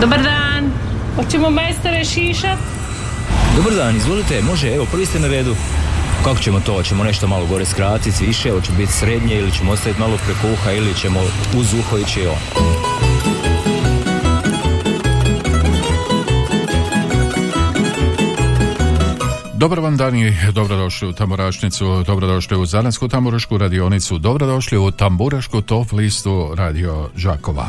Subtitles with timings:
[0.00, 0.70] Dobar dan.
[1.16, 2.58] Hoćemo majstore šišat?
[3.56, 5.54] Dobar dan, izvolite, može, evo, prvi ste na redu.
[6.24, 6.72] Kako ćemo to?
[6.72, 10.72] Hoćemo nešto malo gore skratiti, više, hoće biti srednje ili ćemo ostaviti malo preko uha
[10.72, 11.20] ili ćemo
[11.56, 12.68] uz uho ići on.
[19.54, 25.62] Dobar vam dan i dobrodošli u Tamburašnicu, dobrodošli u Zanansku tamburašku radionicu, dobrodošli u Tamburašku
[25.62, 27.66] top listu Radio Žakova.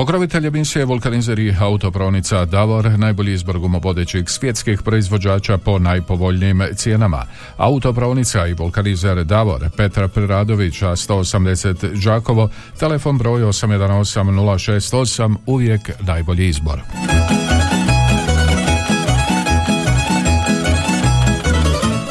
[0.00, 7.24] Pokrovitelj emisije vulkanizer i autopravnica Davor, najbolji izbor gumovodećih svjetskih proizvođača po najpovoljnijim cijenama.
[7.56, 16.80] Autopravnica i vulkanizer Davor, Petra Priradovića, 180 Đakovo, telefon broj 818 068, uvijek najbolji izbor.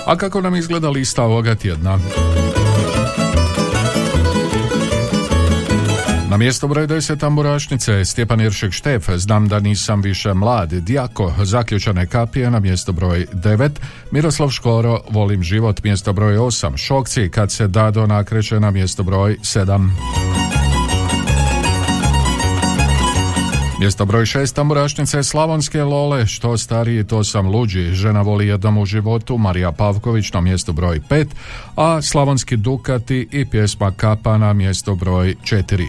[0.05, 1.99] A kako nam izgleda lista ovoga tjedna?
[6.29, 12.07] Na mjesto broj 10 tamburašnice Stjepan Iršek Štef, znam da nisam više mlad, Dijako, zaključane
[12.07, 13.69] kapije na mjesto broj 9,
[14.11, 19.37] Miroslav Škoro, volim život, mjesto broj 8, Šokci, kad se Dado nakreće na mjesto broj
[19.41, 20.38] 7.
[23.79, 28.85] Mjesto broj šest tamburašnice Slavonske Lole, što stariji to sam luđi, žena voli jednom u
[28.85, 31.27] životu, Marija Pavković na mjesto broj pet,
[31.75, 35.85] a Slavonski Dukati i pjesma Kapa na mjesto broj četiri.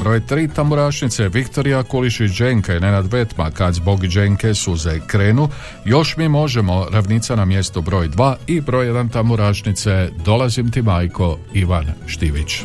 [0.00, 5.48] Broj tri tamburašnice Viktorija Kulišić Dženka i Nenad Vetma kad zbog Dženke suze krenu,
[5.84, 11.38] još mi možemo ravnica na mjesto broj dva i broj jedan tamburašnice Dolazim ti majko
[11.52, 12.62] Ivan Štivić.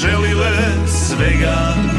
[0.00, 0.56] Poželile
[0.88, 1.89] svega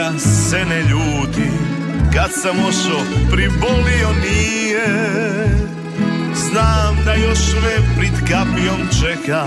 [0.00, 1.50] neka se ne ljuti
[2.14, 4.86] Kad sam ošo pribolio nije.
[6.34, 9.46] Znam da još me prid kapijom čeka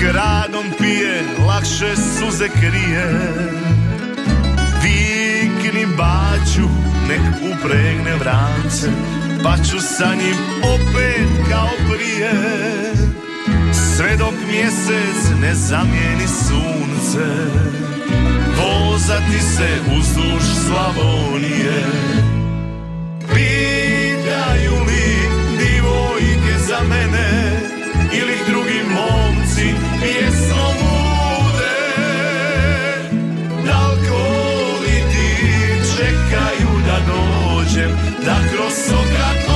[0.00, 3.32] Gradom pije, lakše suze krije.
[4.82, 6.68] Vikni baću,
[7.08, 8.90] nek upregne vrance
[9.42, 12.32] Pa ću sa njim opet kao prije.
[13.72, 17.62] Sve dok mjesec ne zamijeni sunce
[18.56, 19.68] Vozati se
[19.98, 21.82] uzduž Slavonije.
[23.34, 27.60] Pitaju li divojke za mene
[28.12, 31.78] Ili drugi momci pjesmom bude?
[33.66, 34.22] Dalko
[34.82, 35.36] li ti
[35.96, 37.90] čekaju da dođem
[38.24, 39.51] Da kroz okakove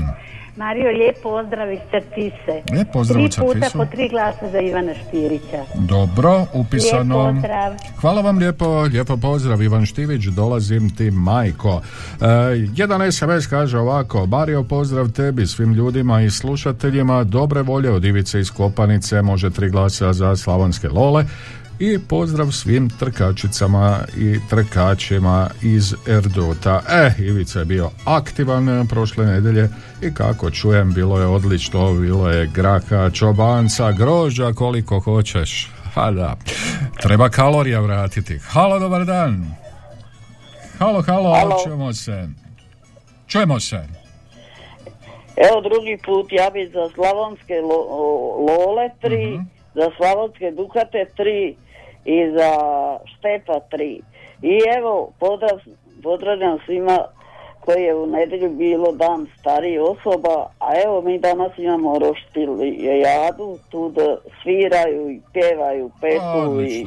[0.56, 2.62] Mario, lijep pozdrav iz Crtise.
[2.72, 5.64] Lijep pozdrav Tri puta po tri glasa za Ivana Štirića.
[5.74, 7.22] Dobro, upisano.
[7.22, 7.72] Lijep pozdrav.
[8.00, 11.82] Hvala vam lijepo, lijepo pozdrav Ivan Štivić, dolazim ti majko.
[12.20, 12.26] E,
[12.76, 18.40] jedan SMS kaže ovako, Mario pozdrav tebi, svim ljudima i slušateljima, dobre volje od Ivice
[18.40, 21.24] iz Kopanice, može tri glasa za Slavonske Lole,
[21.84, 26.82] i pozdrav svim trkačicama i trkačima iz Erduta.
[26.88, 29.68] E, Ivica je bio aktivan prošle nedelje
[30.02, 35.70] i kako čujem, bilo je odlično, bilo je graka, čobanca, grožđa, koliko hoćeš.
[35.94, 36.36] Ha da,
[37.02, 38.38] treba kalorija vratiti.
[38.38, 39.46] Halo, dobar dan.
[40.78, 41.56] Halo, halo, halo.
[41.64, 42.28] čujemo se.
[43.26, 43.76] Čujemo se.
[45.36, 47.54] Evo drugi put ja bi za slavonske
[48.48, 49.42] lole tri, mhm.
[49.74, 51.56] za slavonske dukate tri,
[52.04, 52.52] i za
[53.04, 54.00] Štepa 3.
[54.42, 55.60] I evo, pozdrav,
[56.02, 56.98] pozdravljam svima
[57.60, 63.58] koji je u nedjelju bilo dan starih osoba, a evo mi danas imamo roštili jadu,
[63.70, 66.86] tu da sviraju i pjevaju, petu i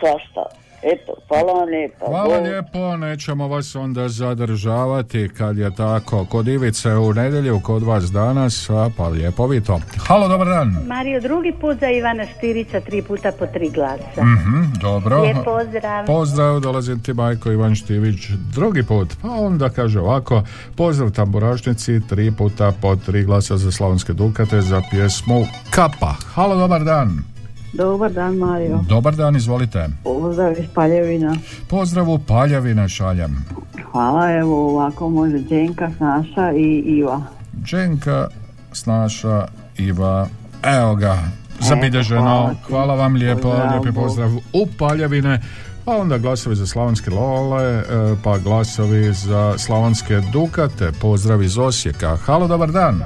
[0.00, 0.46] svašta.
[0.82, 2.06] Eto, hvala vam lijepo.
[2.06, 6.24] Hvala lijepo, nećemo vas onda zadržavati kad je tako.
[6.24, 9.80] Kod Ivice u nedjelju, kod vas danas, a pa lijepo vi to.
[10.06, 10.76] Halo, dobar dan.
[10.86, 14.22] Mario, drugi put za Ivana Štirića, tri puta po tri glasa.
[14.22, 15.22] Mhm, dobro.
[15.22, 16.06] Lijep pozdrav.
[16.06, 19.08] Pozdrav, dolazim ti majko Ivan Štivić, drugi put.
[19.22, 20.42] Pa onda kaže ovako,
[20.76, 26.14] pozdrav tamburašnici, tri puta po tri glasa za Slavonske Dukate za pjesmu Kapa.
[26.34, 27.37] Halo, dobar dan.
[27.72, 28.80] Dobar dan, Mario.
[28.88, 29.88] Dobar dan, izvolite.
[30.04, 31.36] Pozdrav iz Paljevina.
[31.68, 33.44] Pozdrav u Paljevina šaljam.
[33.92, 37.22] Hvala, evo ovako može Dženka, Snaša i Iva.
[37.64, 38.28] Dženka,
[38.72, 39.46] Snaša,
[39.78, 40.28] Iva.
[40.62, 41.18] Evo ga,
[41.60, 42.54] zabilježeno.
[42.68, 45.40] Hvala, vam lijepo, pozdrav, lijepi pozdrav u Paljevine.
[45.84, 47.82] Pa onda glasovi za slavonske lole, e,
[48.24, 50.92] pa glasovi za slavonske dukate.
[51.00, 52.16] Pozdrav iz Osijeka.
[52.16, 53.02] Halo, dobar dan.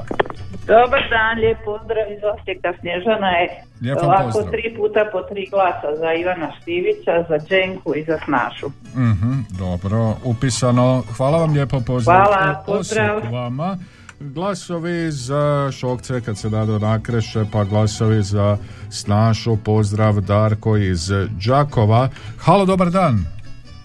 [0.67, 3.49] Dobar dan, lijep pozdrav iz Osijeka, Snježana je
[3.83, 4.51] Lijep ovako pozdrav.
[4.53, 8.69] tri puta po tri glasa za Ivana Štivića, za Dženku i za Snašu.
[8.95, 11.03] Mhm, dobro, upisano.
[11.17, 12.17] Hvala vam lijepo, pozdrav.
[12.17, 13.33] Hvala, pozdrav.
[13.33, 13.77] vama.
[14.21, 18.57] Glasovi za Šokce kad se dado nakreše, pa glasovi za
[18.91, 21.11] Snašu, pozdrav Darko iz
[21.47, 22.09] Đakova.
[22.39, 23.25] Halo, dobar dan.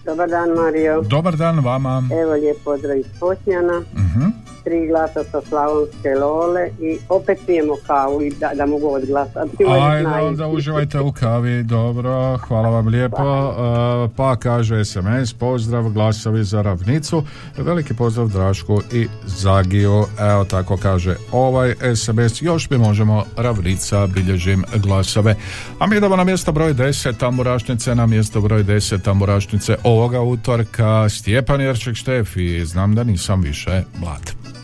[0.04, 1.02] Dobar dan Mario.
[1.02, 2.02] Dobar dan vama.
[2.22, 3.78] Evo lijep pozdrav iz Potnjana.
[3.78, 4.32] uh
[4.68, 9.64] tri glasa sa Slavonske Lole i opet pijemo kavu i da, da mogu odglasati.
[9.80, 13.16] Ajde, onda uživajte u kavi, dobro, hvala vam lijepo.
[13.16, 17.22] Pa, pa kaže SMS, pozdrav, glasovi za ravnicu,
[17.56, 24.64] veliki pozdrav Drašku i Zagiju, evo tako kaže ovaj SMS, još mi možemo ravnica, bilježim
[24.76, 25.36] glasove.
[25.78, 31.08] A mi idemo na mjesto broj 10, tamburašnice, na mjesto broj 10, tamburašnice ovoga utorka,
[31.08, 34.57] Stjepan Jerček Štefi, znam da nisam više mlad.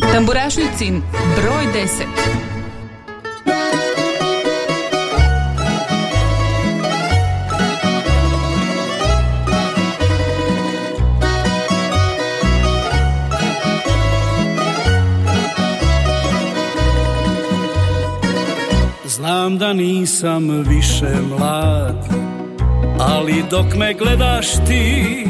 [0.00, 1.02] Tamburašnicin
[1.36, 2.34] broj 10
[19.06, 22.08] Znam da nisam više mlad,
[22.98, 25.26] ali dok me gledaš ti,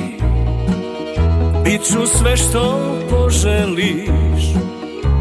[1.65, 2.95] bit ću sve što
[3.35, 4.55] poželiš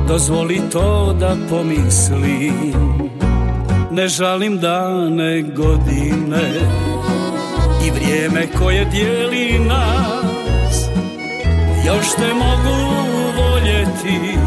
[0.07, 2.73] Dozvoli to da pomislim.
[3.91, 6.49] Ne žalim dane godine
[7.85, 10.85] I vrijeme koje dijeli nas.
[11.85, 12.93] Još te mogu
[13.37, 14.37] voljeti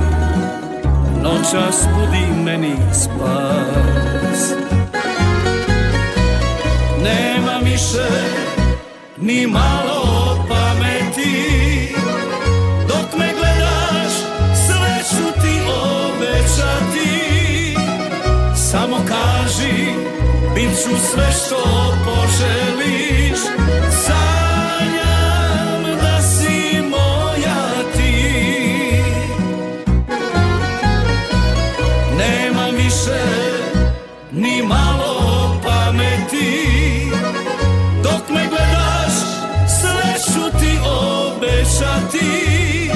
[1.23, 4.53] noćas budi meni spas.
[7.03, 8.09] Nema više
[9.21, 9.96] ni malo
[20.83, 21.62] ću sve što
[22.04, 23.38] poželiš.
[24.04, 27.62] Sanjam da si moja
[27.97, 28.42] ti.
[32.18, 33.23] Nema više
[34.33, 36.66] ni malo pameti.
[38.02, 39.14] Dok me gledaš
[39.80, 42.90] sve ću ti obećati.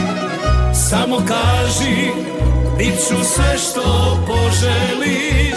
[0.90, 2.10] Samo kaži
[2.78, 5.49] bit ću sve što poželiš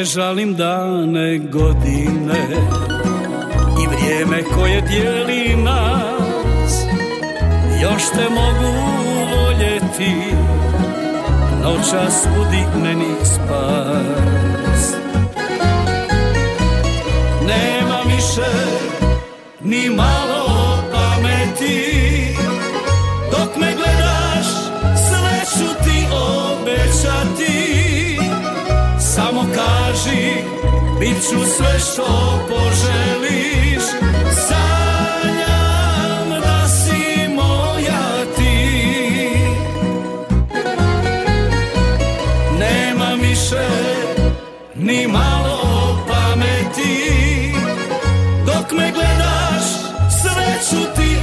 [0.00, 2.46] Ne žalim dane godine
[3.82, 6.84] i vrijeme koje dijeli nas.
[7.82, 8.72] Još te mogu
[9.34, 10.34] voljeti,
[11.62, 14.94] noćas budi meni spas.
[17.46, 18.50] Nema više
[19.60, 20.39] ni malo
[31.00, 33.84] bit ću sve što poželiš.
[34.48, 39.30] Sanjam da si moja ti.
[42.58, 43.68] Nema više
[44.74, 45.58] ni malo
[46.08, 47.52] pameti.
[48.46, 49.64] Dok me gledaš
[50.22, 51.16] sve ću ti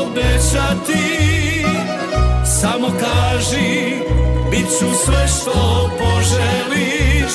[0.00, 1.64] obećati.
[2.60, 3.94] Samo kaži
[4.50, 7.32] bit ću sve što poželiš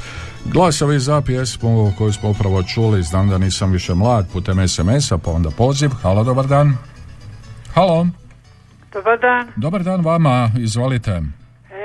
[0.44, 5.30] Glasovi za pjesmu koju smo upravo čuli, znam da nisam više mlad, putem SMS-a, pa
[5.30, 5.90] onda poziv.
[6.02, 6.91] Halo, dobar dan.
[7.74, 8.06] Halo,
[8.92, 9.46] Dobar dan.
[9.56, 11.10] dobar dan vama, izvolite.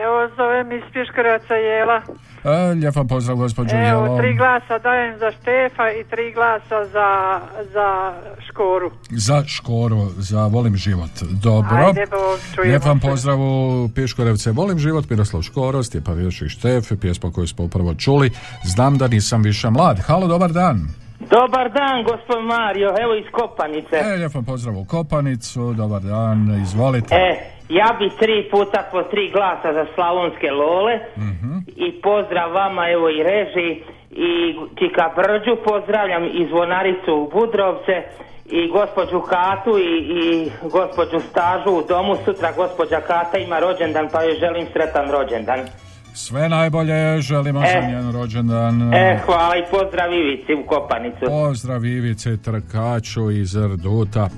[0.03, 2.01] Evo, zovem iz Piškoraca Jela.
[2.44, 4.17] E, lijep vam pozdrav, gospođo Evo, Jelo.
[4.17, 7.39] tri glasa dajem za Štefa i tri glasa za,
[7.74, 8.13] za
[8.50, 8.91] Škoru.
[9.10, 11.10] Za Škoru, za Volim život.
[11.44, 11.77] Dobro.
[11.77, 17.32] Ajde, Bog, Lijep vam pozdrav u Piškorevce Volim život, Miroslav Škoro, Stjepan Vjošik Štef, pjesma
[17.32, 18.32] koju smo upravo čuli.
[18.63, 20.00] Znam da nisam više mlad.
[20.00, 20.88] Halo, dobar dan.
[21.29, 23.96] Dobar dan, gospod Mario, evo iz Kopanice.
[23.96, 27.15] E, lijep vam pozdrav u Kopanicu, dobar dan, izvolite.
[27.15, 27.27] E,
[27.69, 31.00] ja bi tri puta po tri glasa za slavonske lole
[31.75, 33.69] i pozdrav vama, evo i reži
[34.12, 37.96] i Čika Brđu, pozdravljam i zvonaricu u Budrovce
[38.46, 42.15] i gospođu Katu i, i gospođu Stažu u domu.
[42.25, 45.60] Sutra gospođa Kata ima rođendan pa joj želim sretan rođendan.
[46.17, 47.88] Sve najbolje, želimo za E.
[47.91, 48.93] njen rođendan.
[48.93, 51.25] E, hvala i pozdrav Ivici u Kopanicu.
[51.27, 54.24] Pozdrav Ivice Trkaču iz Rduta.
[54.24, 54.29] E,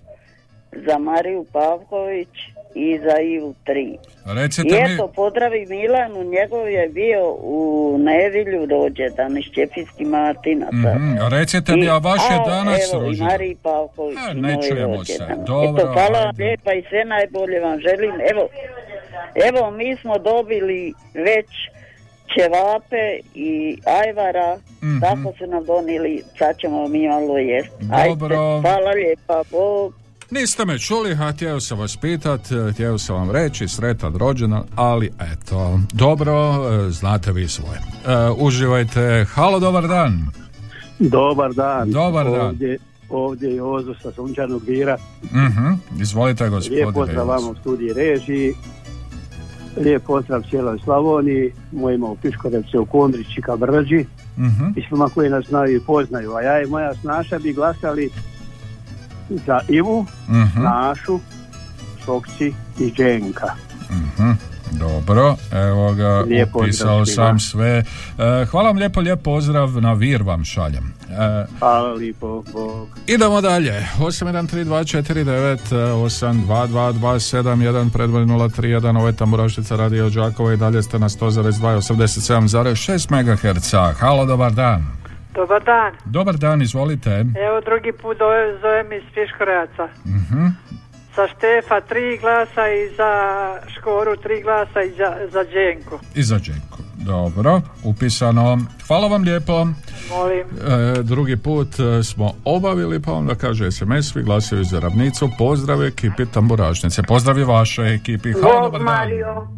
[0.86, 2.28] za Mariju Pavković
[2.76, 3.84] i za Ivu tri.
[3.84, 3.98] I
[4.34, 7.60] Recite mi, eto, pozdravi Milanu, njegov je bio u
[8.00, 10.94] nedjelju rođendan iz Čepinskih Martinaca.
[10.94, 13.28] Mhm, recite mi, a vaš je danas evo, i rođendan?
[13.28, 14.18] Mariji Pavković.
[14.18, 15.26] E, i ne čujemo se.
[15.46, 18.12] Dobro, Eto, hvala vam lijepa i sve najbolje vam želim.
[18.32, 18.48] Evo,
[19.48, 21.48] evo mi smo dobili već
[22.34, 23.04] ćevape
[23.34, 23.50] i
[23.86, 25.00] ajvara, Mhm.
[25.00, 27.70] tako su nam donijeli, sad ćemo mi malo jest.
[27.80, 28.36] Dobro.
[28.36, 29.94] Ajde, hvala lijepa, Bog.
[30.30, 34.62] Niste me čuli, a htio sam vas pitat, e, htio sam vam reći sretan rođendan,
[34.76, 37.78] ali eto, dobro, e, znate vi svoje.
[37.78, 40.30] E, uživajte, halo, dobar dan.
[40.98, 41.90] Dobar dan.
[41.90, 42.46] Dobar dan.
[42.46, 42.78] Ovdje
[43.08, 44.96] ovdje je Ozo sa Sunčanog Vira.
[45.24, 46.82] Mhm, izvolite gospodine.
[46.82, 48.54] Lijep pozdrav vama u studiji režiji.
[49.76, 54.06] Lijep pozdrav cijeloj Slavoniji, mojima u Piškorevce, u Kondrići, Brđi.
[54.38, 54.64] Mhm.
[54.76, 56.34] I svima koji nas znaju i poznaju.
[56.34, 58.10] A ja i moja snaša bi glasali
[59.30, 60.62] za Ivu, Mhm.
[60.62, 61.20] Našu,
[62.04, 62.46] Šokci
[62.78, 63.46] i Dženka.
[63.90, 64.30] Mhm,
[64.72, 67.84] Dobro, evo ga, Lijep pozdrav upisao sam sve.
[68.18, 70.94] E, hvala vam lijepo, lijep pozdrav na Vir vam šaljem.
[71.10, 72.88] E, Hvala lipo, Bog.
[73.06, 73.86] idemo dalje.
[73.98, 83.10] 813249 822271 predvoj 031 ovo je Tamburaštica Radio Đakova i dalje ste na 100,2 87,6
[83.52, 83.74] MHz.
[83.98, 84.86] Halo, dobar dan.
[85.36, 85.92] Dobar dan.
[86.06, 87.10] Dobar dan, izvolite.
[87.46, 89.88] Evo drugi put zove- zovem iz Piškorevaca.
[90.06, 90.46] Mhm.
[91.16, 93.10] Za Štefa tri glasa i za
[93.68, 95.98] Škoru tri glasa i za, za Đenku.
[96.14, 96.78] I za Đenku.
[96.96, 98.58] Dobro, upisano.
[98.86, 99.66] Hvala vam lijepo.
[100.10, 100.46] Molim.
[100.98, 105.84] E, drugi put e, smo obavili, pa onda kaže SMS, vi glasaju za ravnicu, pozdrav
[105.84, 107.02] ekipi Tamburašnice.
[107.02, 108.32] Pozdrav i vašoj ekipi.
[108.32, 108.96] Hvala, dobar Bog dan.
[108.96, 109.48] Mario.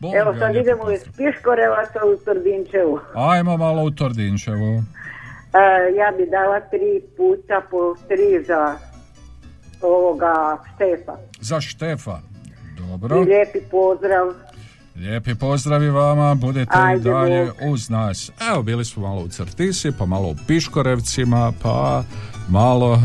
[0.00, 3.00] Bog Evo sad idemo iz Piškorevaca u Tordinčevu.
[3.14, 4.82] Ajmo malo u Tordinčevu.
[5.56, 8.76] E, ja bi dala tri puta po tri za
[9.82, 11.16] ovoga Štefa.
[11.40, 12.18] Za Štefa.
[12.46, 13.20] I Dobro.
[13.20, 14.26] lijepi pozdrav.
[14.96, 17.72] Lijepi pozdravi vama, budete i dalje Bog.
[17.72, 18.30] uz nas.
[18.52, 22.02] Evo, bili smo malo u Crtisi, pa malo u Piškorevcima, pa
[22.48, 22.98] malo e,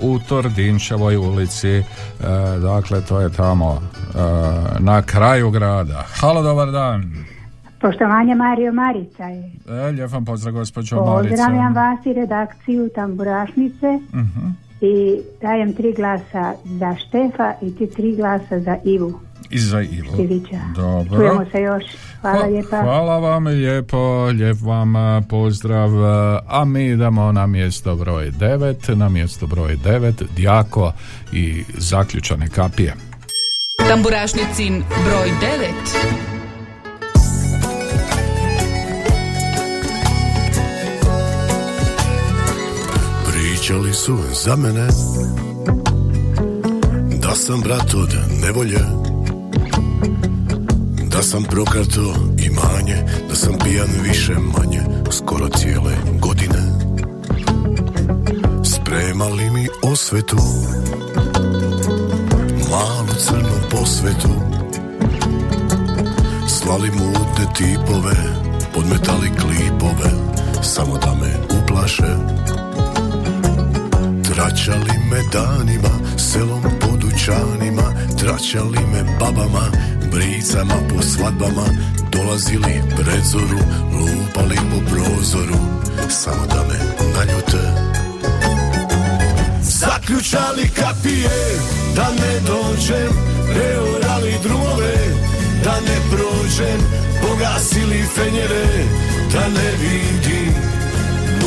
[0.00, 1.68] u Tordinčevoj ulici.
[1.68, 1.82] E,
[2.62, 4.18] dakle, to je tamo e,
[4.78, 6.04] na kraju grada.
[6.20, 7.25] Halo, dobar dan.
[7.80, 9.52] Poštovanje Mario Marica je.
[9.68, 11.28] E, lijep vam pozdrav, gospođo Marica.
[11.30, 14.46] Pozdravljam vas i redakciju Tamburašnice Mhm.
[14.80, 14.94] i
[15.42, 20.12] dajem tri glasa za Štefa i ti tri glasa za Ivu I za Ivo.
[20.14, 20.60] Štivića.
[20.76, 21.16] Dobro.
[21.16, 21.84] Čujemo se još.
[22.20, 22.82] Hvala Hva- lijepa.
[22.82, 28.94] Hvala vam lijepo, lijep vam a, pozdrav, a, a mi idemo na mjesto broj 9,
[28.94, 30.92] na mjesto broj 9, Djako
[31.32, 32.94] i zaključane kapije.
[33.80, 36.35] Tamburašnicin broj 9.
[43.66, 44.88] Pričali su za mene
[47.22, 48.78] Da sam brat od nevolje
[51.10, 52.96] Da sam prokrato imanje
[53.28, 56.62] Da sam pijan više manje Skoro cijele godine.
[58.64, 60.36] Spremali mi osvetu
[62.70, 64.28] Malu crnu posvetu.
[66.48, 68.16] Slali mutne tipove
[68.74, 70.10] Podmetali klipove
[70.62, 72.16] Samo da me uplaše
[74.36, 79.70] Tračali me danima, selom po dućanima Tračali me babama,
[80.12, 81.66] bricama po svadbama
[82.12, 83.60] Dolazili pred zoru,
[83.92, 85.58] lupali po prozoru
[86.08, 86.78] Samo da me
[87.14, 87.62] naljute.
[89.62, 91.58] Zaključali kapije,
[91.96, 93.12] da ne dođem
[93.54, 94.96] Preorali drumove,
[95.64, 96.80] da ne prođem
[97.22, 98.84] Pogasili fenjere,
[99.32, 100.76] da ne vidim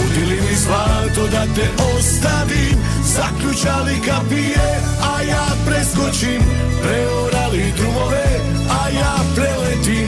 [0.10, 2.78] Nudili mi zlato da te ostavim.
[3.04, 4.82] Zaključali kapije,
[5.13, 6.41] a ja preskočim.
[6.82, 8.26] Preorali drumove,
[8.69, 10.08] a ja preletim.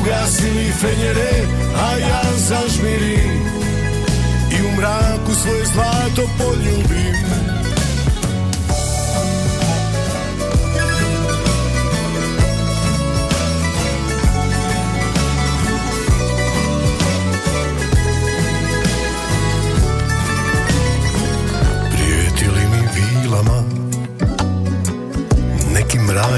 [0.00, 1.30] Ugasili fenjere,
[1.88, 3.42] a ja zažmirim.
[4.52, 7.45] I u mraku svoje zlato poljubim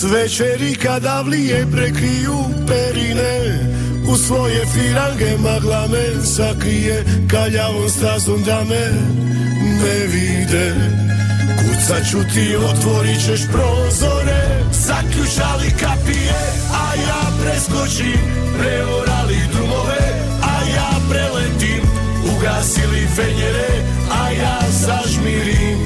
[0.00, 3.38] S večeri kada vlije prekriju perine
[4.08, 8.92] U svoje firange magla me sakrije Kaljavom stazom da me
[9.60, 10.74] ne vide.
[11.58, 16.40] Kud Sad ću ti otvorit ćeš prozore Zaključali kapije
[16.72, 18.20] A ja preskočim
[18.58, 20.02] Preorali drumove
[20.42, 21.82] A ja preletim
[22.36, 23.70] Ugasili fenjere
[24.22, 25.78] A ja zažmirim.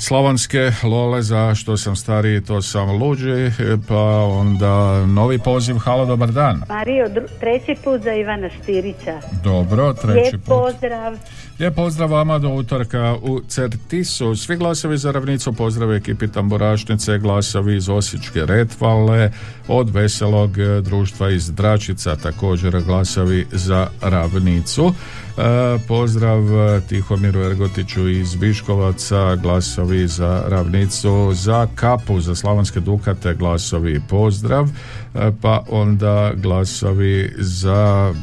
[0.00, 3.50] Slavonske lole za što sam stariji to sam luđi
[3.88, 6.62] pa onda novi poziv halo dobar dan.
[6.68, 10.44] Mario treći put za Ivana Stirića dobro treći Lijep put.
[10.46, 11.16] pozdrav
[11.60, 14.36] Lijep pozdrav vama do utorka u Certisu.
[14.36, 19.32] Svi glasovi za ravnicu pozdrav ekipi Tamburašnice, glasovi iz Osječke Retvale,
[19.68, 20.50] od Veselog
[20.82, 24.94] društva iz Dračica, također glasovi za ravnicu.
[25.38, 25.42] E,
[25.88, 26.42] pozdrav
[26.88, 34.68] Tihomiru Ergotiću iz Biškovaca, glasovi za ravnicu, za kapu, za slavonske dukate, glasovi pozdrav,
[35.14, 38.14] e, pa onda glasovi za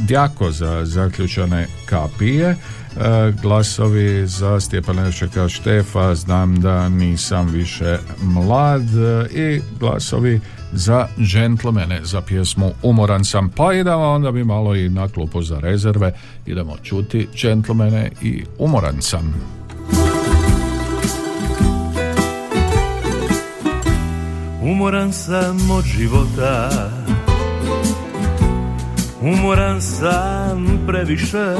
[0.00, 2.81] Djako za zaključane kapije E,
[3.42, 10.40] glasovi za Stjepanečeka Štefa znam da nisam više mlad e, i glasovi
[10.72, 15.60] za džentlmene za pjesmu Umoran sam pa idemo onda bi malo i na klupu za
[15.60, 16.12] rezerve
[16.46, 19.34] idemo čuti džentlmene i Umoran sam.
[24.62, 26.70] Umoran sam od života
[29.20, 31.56] Umoran sam previše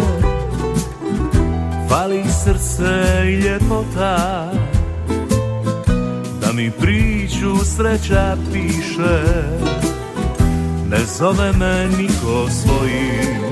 [1.92, 4.50] Fali srce i ljepota
[6.40, 9.22] Da mi priču sreća piše.
[10.90, 13.42] Ne zove me niko svojim.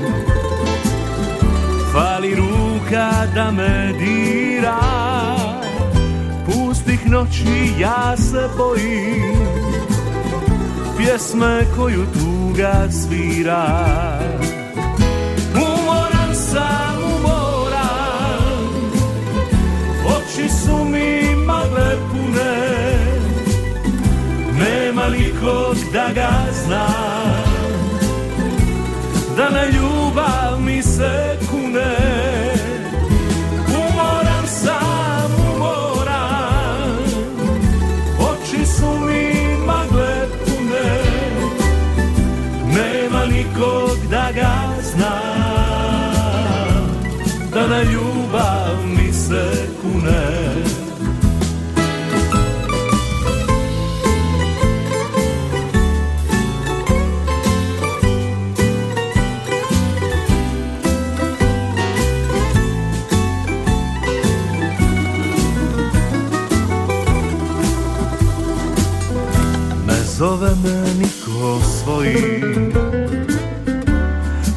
[1.93, 4.79] Fali ruka da me dira
[6.45, 9.37] Pustih noći ja se bojim.
[10.97, 13.91] Pjesme koju tuga svira
[20.41, 22.53] oči su mi magle pune.
[24.59, 26.31] Nema nikog da ga
[26.65, 26.87] zna
[29.37, 32.00] Da na ljubav mi se kune
[70.21, 72.15] zove me niko svoji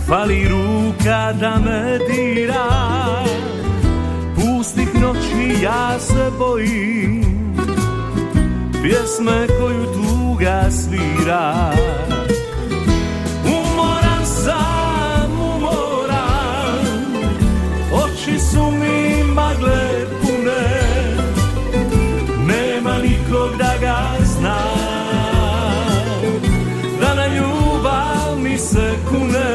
[0.07, 2.69] Fali ruka da me dira.
[4.35, 7.25] Pustih noći ja se bojim.
[8.83, 11.73] Pjesme koju tuga svira
[29.09, 29.51] kune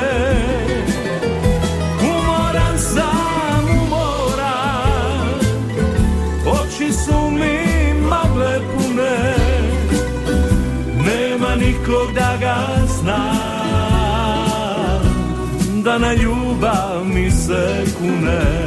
[2.02, 5.39] Umoran sam, umoran
[6.45, 9.17] Oči su mi magle pune.
[11.06, 13.19] Nema nikog da ga zna.
[15.84, 18.58] Da na ljubav mi se kune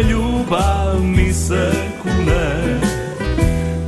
[0.00, 2.80] ljubav mi se kune.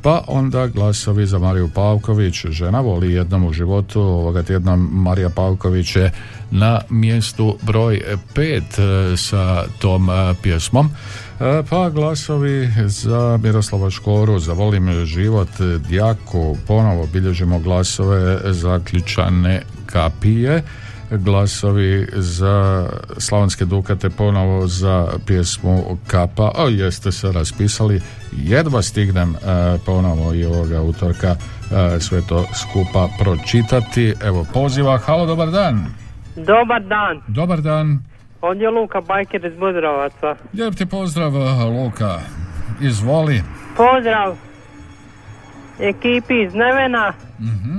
[0.03, 5.95] pa onda glasovi za Mariju Pavković, žena voli jednom u životu, ovoga tjedna Marija Pavković
[5.95, 6.11] je
[6.51, 8.01] na mjestu broj
[8.33, 10.89] pet e, sa tom e, pjesmom.
[11.39, 15.49] E, Pa glasovi za Miroslava Škoru, za Volim život,
[15.89, 20.63] Djaku, ponovo bilježimo glasove za Ključane kapije,
[21.13, 22.85] glasovi za
[23.17, 28.01] Slavonske Dukate, ponovo za pjesmu Kapa, o jeste se raspisali,
[28.33, 29.37] jedva stignem e,
[29.85, 34.13] ponovo i ovoga utorka e, sve to skupa pročitati.
[34.21, 35.85] Evo poziva, halo, dobar dan.
[36.35, 37.99] Dobar dan, Dobar dan.
[38.41, 40.35] ovdje je Luka Bajker iz Budrovaca.
[40.53, 41.31] Lijep ti pozdrav,
[41.69, 42.19] Luka.
[42.81, 43.41] Izvoli.
[43.77, 44.35] Pozdrav
[45.79, 47.77] ekipi iz Nevena, Mhm.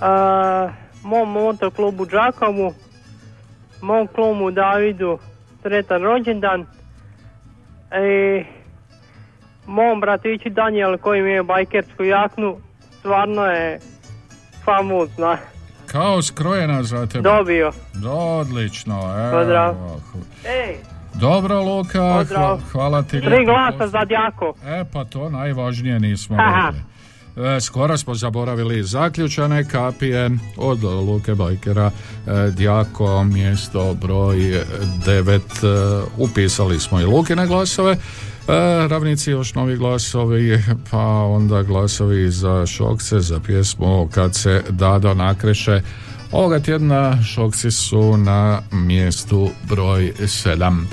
[0.00, 0.68] a,
[1.06, 2.74] mom motoklubu Đakovu,
[3.82, 5.18] mom klubu Davidu
[5.62, 6.66] sretan rođendan
[7.92, 8.44] i
[9.66, 12.56] mom bratiću Daniel koji mi je bajkersku jaknu,
[12.98, 13.80] stvarno je
[14.64, 15.38] famozna.
[15.86, 17.22] Kao skrojena za tebe.
[17.22, 17.72] Dobio.
[18.40, 19.38] Odlično, evo.
[19.38, 19.74] Pozdrav.
[20.44, 20.76] Ej,
[21.14, 22.24] Dobro, Luka,
[22.72, 23.20] hvala ti.
[23.20, 24.54] tri glasa za Djako.
[24.66, 26.72] E, pa to najvažnije nismo Aha.
[27.36, 31.90] E, skoro smo zaboravili zaključane kapije od Luke Bajkera,
[32.26, 37.98] e, Djako, mjesto broj 9, upisali smo i Lukine glasove, e,
[38.88, 45.80] ravnici još novi glasovi, pa onda glasovi za Šokce, za pjesmu Kad se Dado nakreše,
[46.32, 50.84] Ovoga tjedna Šokci su na mjestu broj 7.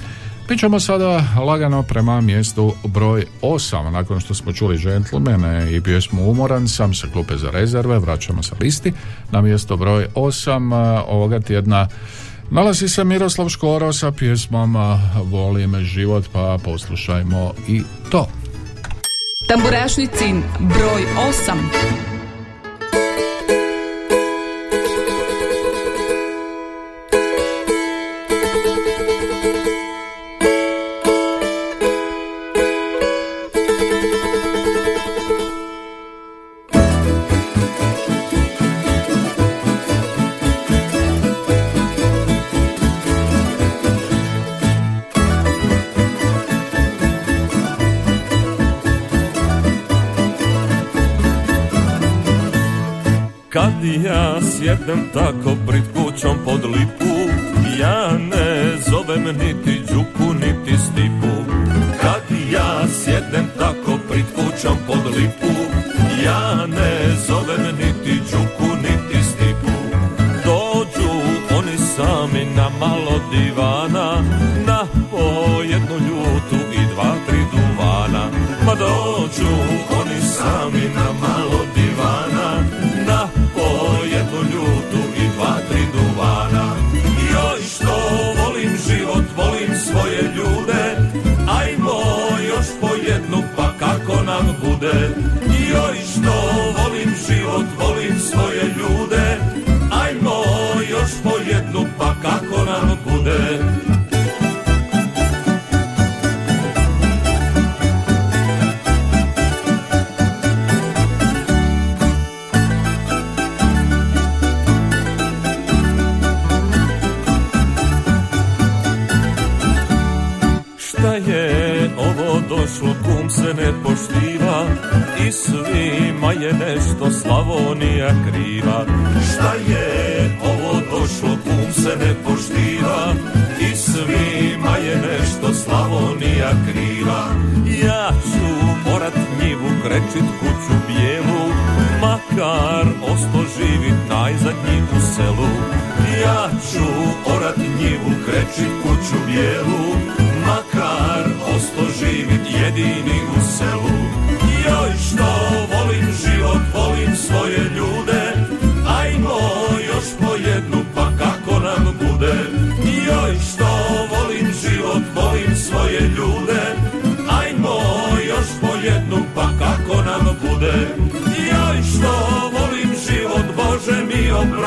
[0.47, 3.91] Pićemo sada lagano prema mjestu broj 8.
[3.91, 8.56] Nakon što smo čuli džentlmene i pjesmu Umoran sam sa klupe za rezerve, vraćamo se
[8.60, 8.93] listi
[9.32, 11.88] na mjesto broj 8 a, ovoga tjedna.
[12.51, 14.75] Nalazi se Miroslav Škoro sa pjesmom
[15.23, 18.27] Volim život, pa poslušajmo i to.
[19.47, 21.06] Tamburašnicin broj
[21.47, 22.12] 8.
[54.63, 57.13] sjednem tako pred kućom pod lipu.
[57.80, 61.52] Ja ne zovem niti Đuku niti Stipu.
[62.02, 65.54] Kad ja sjednem tako pred kućom pod lipu
[66.26, 69.73] Ja ne zovem niti Đuku niti Stipu.
[70.45, 71.12] Dođu
[71.58, 74.23] oni sami na malo divana
[74.67, 78.26] Na po jednu ljutu i dva, tri duvana.
[78.65, 79.54] Ma dođu
[79.99, 81.52] oni sami na malo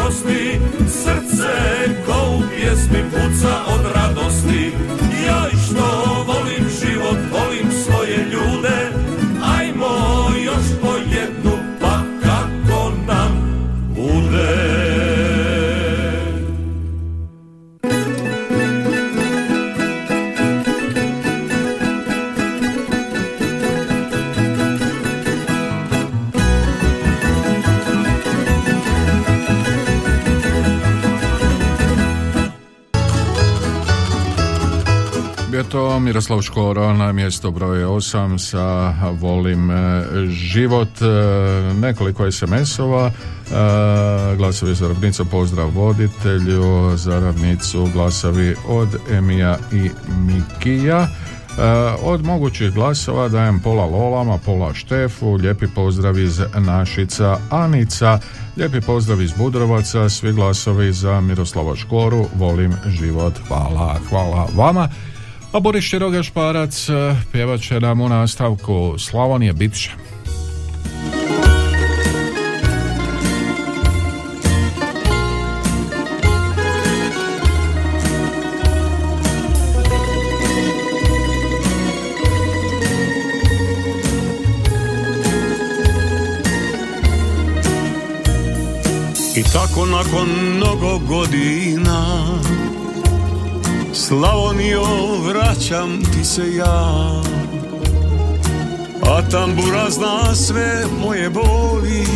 [0.07, 1.55] oprosti Srce
[2.07, 3.66] ko u pjesmi puca
[36.27, 40.89] Miroslav Škoro na mjesto broj 8 sa Volim e, život.
[41.03, 41.05] E,
[41.75, 43.07] Nekoliko SMS-ova.
[43.07, 46.97] E, Glasovi za ravnicu, pozdrav voditelju.
[46.97, 51.09] Za ravnicu glasovi od Emija i Mikija.
[52.03, 58.19] Od mogućih glasova dajem pola Lolama, pola Štefu, lijepi pozdrav iz Našica Anica,
[58.57, 64.89] lijepi pozdrav iz Budrovaca, svi glasovi za Miroslava Škoru, volim život, hvala, hvala vama.
[65.53, 69.91] A Boris Široga Šparac eh, pjevat će nam u nastavku Slavonije bit će.
[89.37, 92.17] I tako nakon mnogo godina
[93.99, 94.85] Slavonijo
[95.29, 97.23] vraćam ti se ja.
[99.03, 102.07] A tambura zna sve moje boli.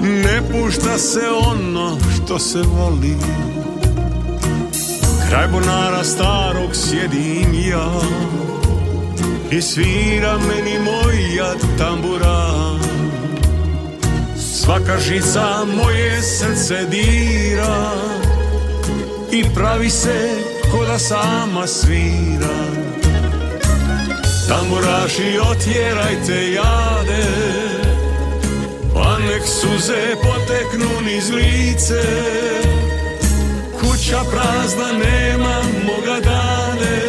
[0.00, 3.16] Ne pušta se ono što se voli.
[5.28, 7.92] Kraj bonara starog sjedim ja.
[9.50, 12.50] I svira meni moja tambura.
[14.36, 18.13] Svaka žica moje srce dira
[19.34, 20.30] I pravi se
[20.70, 22.56] ko da sama svira.
[24.48, 27.26] Tamburaši otjerajte jade
[28.94, 32.02] Pa nek suze poteknu niz lice.
[33.80, 37.00] Kuća prazna nema moga dane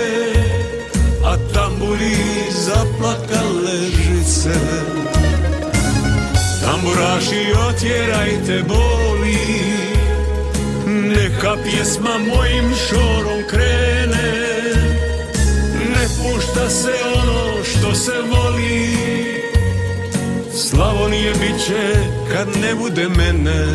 [1.26, 2.16] A tamburi
[2.52, 4.60] zaplakale žice.
[6.66, 9.95] Tamburaši otjerajte boli
[11.08, 14.32] Neka pjesma mojim šorom krene.
[15.96, 18.96] Ne pušta se ono što se voli.
[20.53, 21.93] Slavonije bit će
[22.34, 23.66] kad ne bude mene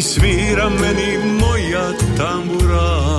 [0.00, 3.18] Svira meni moja tambura.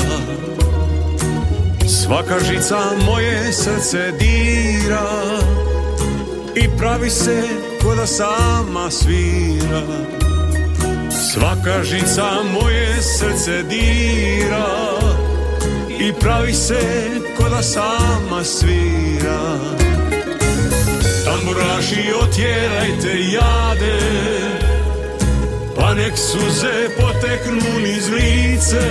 [1.88, 5.06] Svaka žica moje srce dira
[6.56, 7.44] I pravi se
[7.84, 9.82] ko da sama svira.
[11.32, 14.68] Svaka žica moje srce dira
[16.00, 16.82] I pravi se
[17.38, 19.60] ko da sama svira.
[21.26, 24.51] Tamburaši otjerajte jade
[25.82, 28.82] Pa nek suze poteknu niz lice.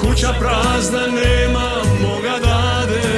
[0.00, 1.70] Kuća prazna nema
[2.02, 3.08] moga dade.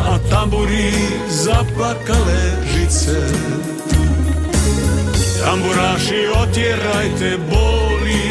[0.00, 0.92] A tamburi
[1.28, 3.20] zaplakale žice.
[5.44, 8.24] Tamburaši otjerajte boli.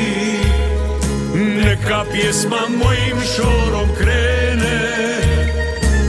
[1.35, 4.81] Neka pjesma mojim šorom krene.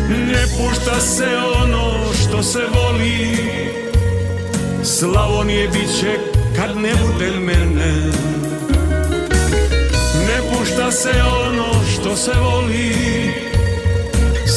[0.09, 1.29] Ne pušta se
[1.63, 3.55] ono što se voli
[4.85, 6.19] Slavonije bit će
[6.57, 7.93] kad ne bude mene.
[10.27, 11.11] Ne pušta se
[11.47, 12.95] ono što se voli.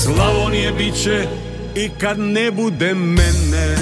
[0.04, 1.28] Slavonije bit će
[1.76, 3.77] i kad ne bude mene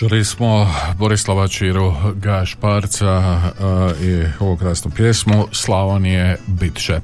[0.00, 0.66] Čuli smo
[0.98, 7.00] Borislava Čiru Gašparca uh, i ovu krasnu pjesmu Slavonije bitše.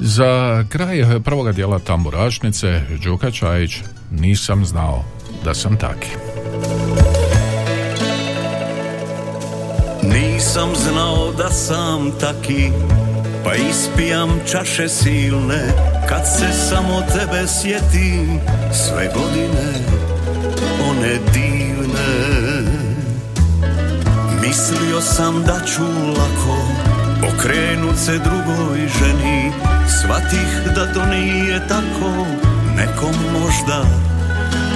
[0.00, 3.78] Za kraj prvoga dijela tamburašnice Đuka Čajić
[4.10, 5.04] Nisam znao
[5.44, 6.10] da sam taki.
[10.02, 12.70] Nisam znao da sam taki
[13.44, 15.72] Pa ispijam čaše silne
[16.08, 18.40] Kad se samo tebe sjetim
[18.72, 20.15] Sve godine
[21.06, 22.12] One divne.
[24.42, 26.58] Mislio sam da ću lako
[27.34, 29.52] Okrenut se drugoj ženi.
[30.00, 32.26] Svatih da to nije tako
[32.76, 33.84] Nekom možda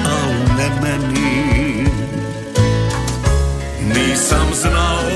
[0.07, 1.85] Al ne meni.
[3.83, 5.11] Nisam znao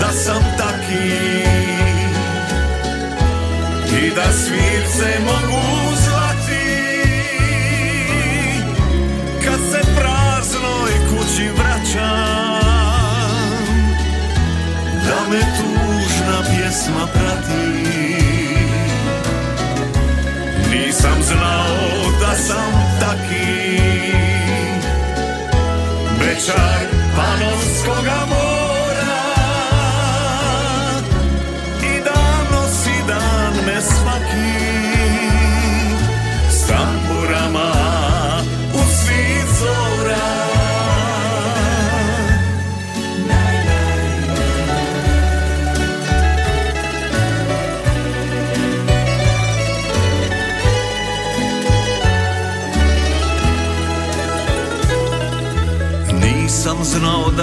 [0.00, 1.08] da sam taki
[4.04, 5.85] I da svirce mogu
[15.30, 17.86] me tužna pjesma prati.
[20.70, 23.80] Nisam znao da sam taki.
[26.18, 26.95] Bečar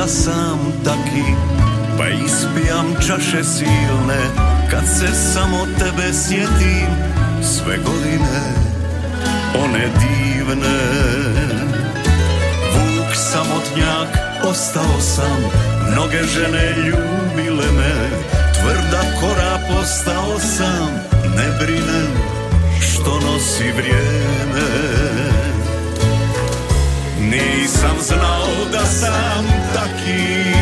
[0.04, 1.26] da sam taki
[1.98, 4.22] Pa ispijam čaše silne.
[4.72, 6.88] Kad se samo tebe sjetim
[7.42, 8.42] Sve godine
[9.64, 10.80] One divne.
[12.74, 15.40] Vuk samotnjak Ostao sam
[15.92, 18.10] Mnoge žene ljubile me.
[18.54, 20.90] Tvrda kora postao sam
[21.36, 22.12] Ne brinem
[22.82, 25.13] Što nosi vrijeme
[27.34, 30.54] nisam znao da sam taki.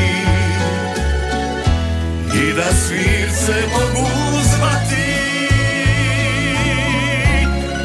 [2.36, 4.10] I da svirce mogu
[4.56, 5.12] zvati.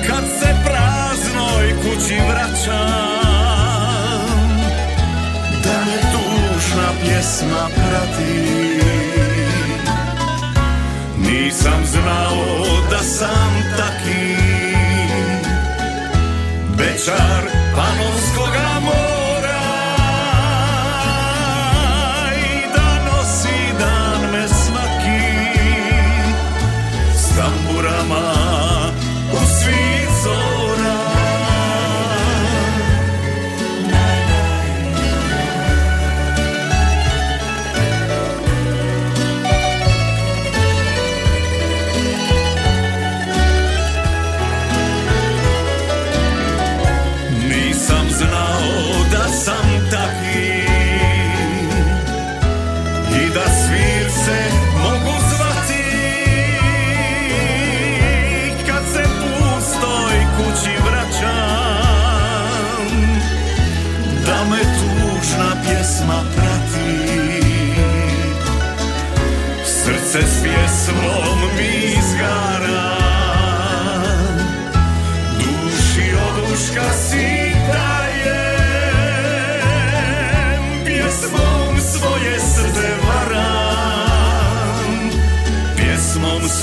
[0.06, 3.26] Kad se praznoj kući vraćam
[5.64, 8.80] Da me tužna pjesma prati.
[11.18, 12.44] Nisam znao
[12.90, 14.36] da sam taki.
[16.76, 17.42] Bečar
[17.76, 18.45] Panonskoga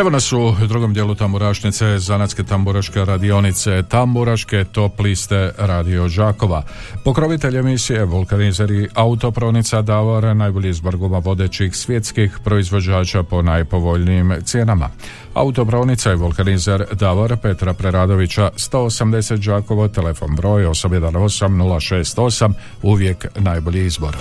[0.00, 6.62] Evo nas u drugom dijelu tamburašnice, zanatske tamburaške radionice, tamburaške top liste Radio Žakova.
[7.04, 14.88] Pokrovitelj emisije vulkanizeri Autopronica Davor, najbolji izbor guma vodećih svjetskih proizvođača po najpovoljnijim cijenama.
[15.34, 24.16] Autopronica i vulkanizer Davor Petra Preradovića 180 Žakovo, telefon broj 818 068, uvijek najbolji izbor.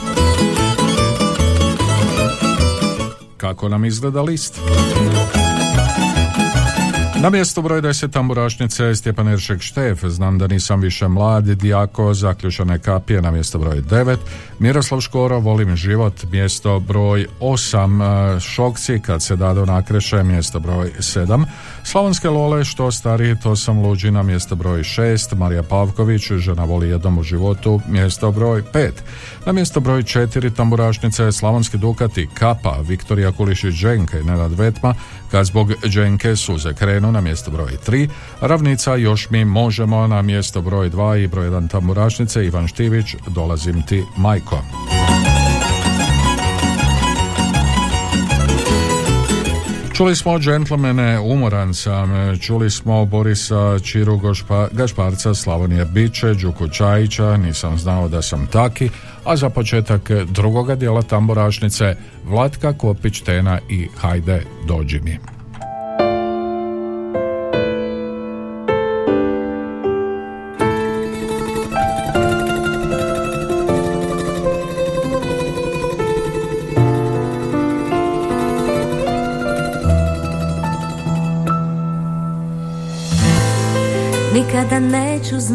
[3.38, 4.60] Kako nam izgleda list?
[7.22, 12.80] Na mjestu broj 10 tamburašnice Stjepan Iršek Štef, znam da nisam više mlad, Dijako, zaključane
[12.80, 14.18] kapije na mjesto broj 9,
[14.60, 21.46] Miroslav Škoro, volim život, mjesto broj 8, Šokci, kad se dado nakreše, mjesto broj 7,
[21.84, 26.90] Slavonske Lole, što stari, to sam luđi na mjesto broj 6, Marija Pavković, žena voli
[26.90, 28.92] jednom u životu, mjesto broj 5,
[29.46, 34.96] na mjesto broj 4 tamburašnice Slavonski Dukati, Kapa, Viktorija Kulišić Ženke i Nenad Vetma,
[35.32, 38.10] kad zbog Dženke suze krenu na mjesto broj 3,
[38.42, 43.82] ravnica još mi možemo na mjesto broj 2 i broj 1 tamburašnice Ivan Štivić, dolazim
[43.82, 44.62] ti majko.
[50.00, 57.38] Čuli smo džentlmene, umoran sam, čuli smo Borisa Čiru Gošpa, Gašparca, Slavonije Biće, Đuku Čajića,
[57.38, 58.89] nisam znao da sam taki,
[59.26, 61.95] a za početak drugoga dijela tamburašnice
[62.26, 65.39] Vlatka Kopić Tena i Hajde dođi mi.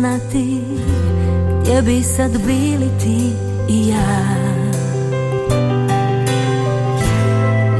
[0.04, 0.60] Znati
[1.60, 3.32] gdje bi sad bili ti
[3.68, 4.36] i ja.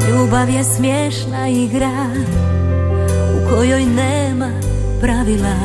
[0.09, 2.07] Ljubav je smiješna igra
[3.37, 4.51] u kojoj nema
[5.01, 5.57] pravila.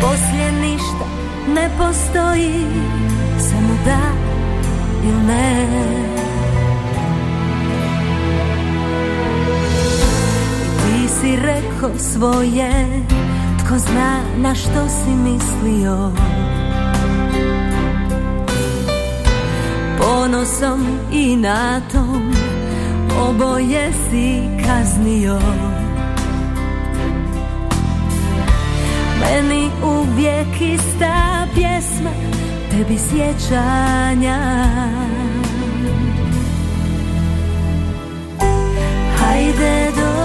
[0.00, 1.06] Poslije ništa
[1.54, 2.66] ne postoji,
[3.38, 4.00] samo da
[5.04, 6.21] ili ne
[11.36, 12.70] si svoje,
[13.64, 16.12] tko zna na što si mislio.
[19.98, 22.32] Ponosom i natom
[23.28, 25.40] oboje si kaznio.
[29.20, 32.10] Meni uvijek ista pjesma,
[32.70, 34.38] tebi sjećanja.
[39.18, 40.21] Hajde dođi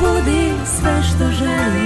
[0.00, 1.85] budi sve što želiš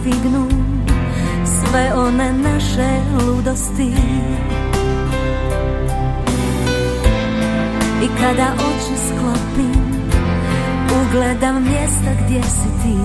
[0.00, 0.48] stignu
[1.44, 2.88] sve one naše
[3.26, 3.92] ludosti.
[8.02, 10.00] I kada oči sklopim
[11.02, 12.96] ugledam mjesta gdje si ti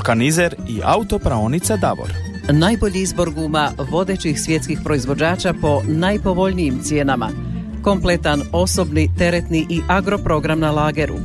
[0.00, 2.12] Vulkanizer i autopraonica Davor.
[2.52, 7.30] Najbolji izbor guma vodećih svjetskih proizvođača po najpovoljnijim cijenama.
[7.82, 11.16] Kompletan osobni, teretni i agroprogram na lageru.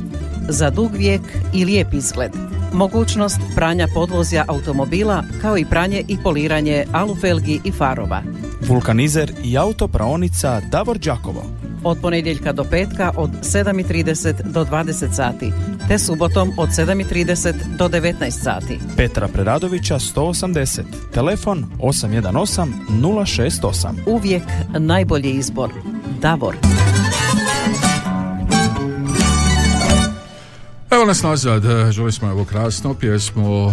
[0.48, 1.20] Za dug vijek
[1.54, 2.30] i lijep izgled.
[2.72, 8.22] Mogućnost pranja podvozja automobila kao i pranje i poliranje alufelgi i farova.
[8.68, 11.44] Vulkanizer i autopraonica Davor Đakovo.
[11.86, 15.52] Od ponedjeljka do petka od 7.30 do 20 sati,
[15.88, 18.78] te subotom od 7.30 do 19 sati.
[18.96, 20.82] Petra Preradovića 180.
[21.14, 23.94] Telefon 818 068.
[24.06, 24.42] Uvijek
[24.78, 25.70] najbolji izbor.
[26.20, 26.56] Davor.
[30.90, 33.72] Evo nas nazad, želi smo evo krasno pjesmu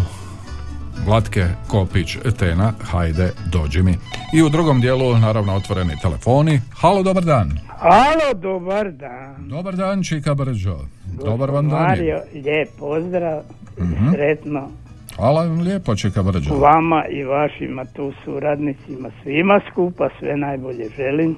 [1.05, 3.95] Vlatke Kopić Tena, hajde dođi mi.
[4.33, 6.59] I u drugom dijelu naravno otvoreni telefoni.
[6.71, 7.51] Halo, dobar dan.
[7.67, 9.47] Halo, dobar dan.
[9.49, 10.77] Dobar dan, Čika Brđo.
[11.25, 11.81] Dobar vam dan.
[11.81, 13.41] Mario, lijep pozdrav,
[13.79, 14.11] Mhm.
[14.11, 14.69] sretno
[15.15, 16.55] Hvala vam lijepo, Čika Brđo.
[16.55, 21.35] vama i vašima tu suradnicima, svima skupa, sve najbolje želim.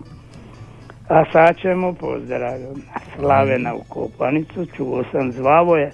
[1.09, 2.81] A sad ćemo pozdraviti
[3.15, 5.91] Slavena u Kopanicu, čuo sam zvavo je.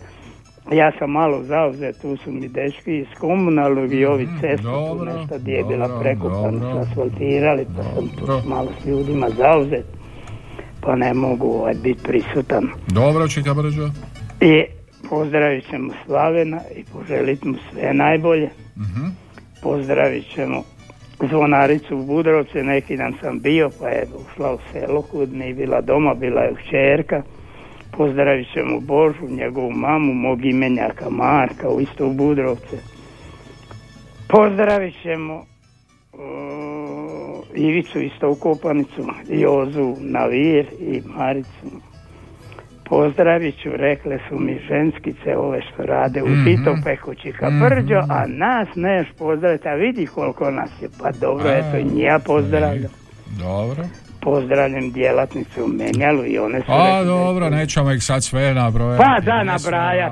[0.72, 4.88] Ja sam malo zauzet, tu su mi dečki iz komunalnog i ovi cestu, tu Mhm,
[4.88, 6.72] dobro, nešto gdje je bila dobro, prekopana, dobro.
[6.86, 8.42] su asfaltirali, pa sam Dobro.
[8.42, 9.86] tu malo s ljudima zauzet,
[10.82, 12.70] pa ne mogu ovaj, biti prisutan.
[12.88, 13.90] Dobro, Čika Brđo.
[14.42, 14.64] I
[15.10, 18.50] pozdravit ćemo Slavena i poželit mu sve najbolje.
[18.78, 19.06] Mhm.
[19.64, 20.64] Pozdravit ćemo
[21.30, 25.82] zvonaricu u Budrovce, neki dan sam bio, pa je ušla u selo kud nije bila
[25.82, 27.22] doma, bila je čerka.
[27.98, 32.78] Pozdravit ćemo Božu, njegovu mamu, mog imenjaka Marka, u isto u Budrovce.
[34.28, 35.36] Pozdravit ćemo
[36.14, 36.20] uh,
[37.56, 41.68] Ivicu isto u Kopanicu, Jozu Navir i Maricu.
[42.86, 46.44] Pozdravit ću, rekle su mi ženskice ove što rade u Mhm.
[46.46, 47.60] Titopeku Čika Mhm.
[47.60, 52.20] Brđo, a nas neš pozdraviti, a vidi koliko nas je, pa dobro, eto i ja
[52.20, 52.92] pozdravljam.
[53.40, 53.84] Dobro.
[54.22, 58.54] Pozdravljam djelatnicu u Menjalu i one su A da dobro, to- nećemo ih sad sve
[58.54, 59.04] nabrojati.
[59.04, 60.12] Pa da, nabrajat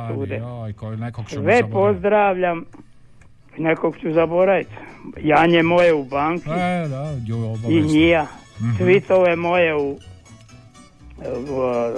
[1.23, 2.65] ćemo Sve pozdravljam,
[3.57, 4.71] nekog ću zaboraviti.
[5.17, 7.37] Janje moje u banki E, da, ju,
[7.69, 8.25] i njija.
[8.59, 8.75] Mhm.
[8.77, 9.99] Svitove moje u, u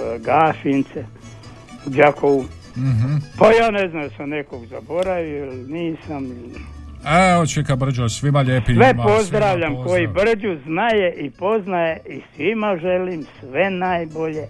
[0.06, 1.04] e, Gašince,
[1.86, 2.44] u Đakovu.
[2.76, 3.16] Mhm.
[3.38, 6.24] Pa ja ne znam sam nekog zaboravio nisam.
[6.24, 12.00] ili- Evo, Čika Brđo, svima lijepi Sve ima, pozdravljam svima koji brđu znaje i poznaje
[12.08, 14.46] i svima želim sve najbolje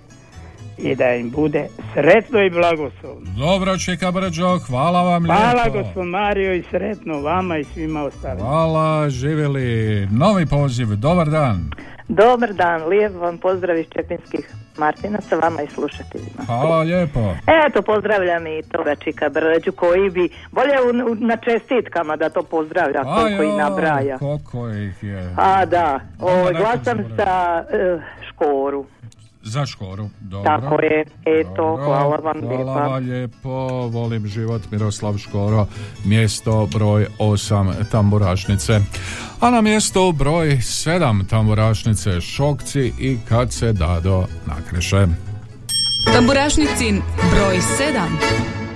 [0.78, 3.30] i da im bude sretno i blagoslovno.
[3.38, 5.78] Dobro, Čika Brđo, hvala vam Hvala lijepo.
[5.78, 8.48] gospod Mario i sretno vama i svima ostalima.
[8.48, 10.09] Hvala, živjeli.
[10.11, 11.70] Novi poziv, dobar dan.
[12.12, 14.44] Dobar dan, lijep vam pozdrav iz Čepinskih
[14.78, 16.42] Martinaca, vama i slušateljima.
[16.46, 17.20] Hvala lijepo.
[17.66, 22.42] Eto, pozdravljam i toga Čika Brđu koji bi, bolje u- u- na čestitkama da to
[22.42, 24.18] pozdravlja koliko i nabraja.
[24.18, 25.34] Koliko ih je.
[25.36, 28.84] A da, nekog glasam za eh, Škoru.
[29.45, 30.45] Za škoru, dobro.
[30.45, 32.72] Tako je, eto, Dobro, hvala vam Hvala lijepa.
[32.72, 35.66] vam lijepo, volim život Miroslav Škoro,
[36.05, 38.80] mjesto broj 8 tamburašnice.
[39.40, 45.07] A na mjesto broj 7 tamburašnice Šokci i kad se dado nakreše.
[46.14, 48.72] Tamburašnicin broj 7.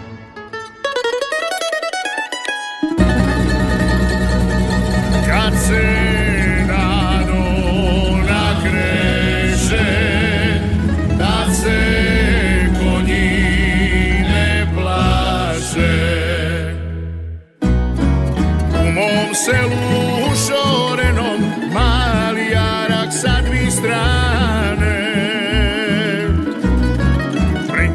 [19.47, 21.41] selu šorenom
[21.73, 24.97] Mali jarak sa dvi strane.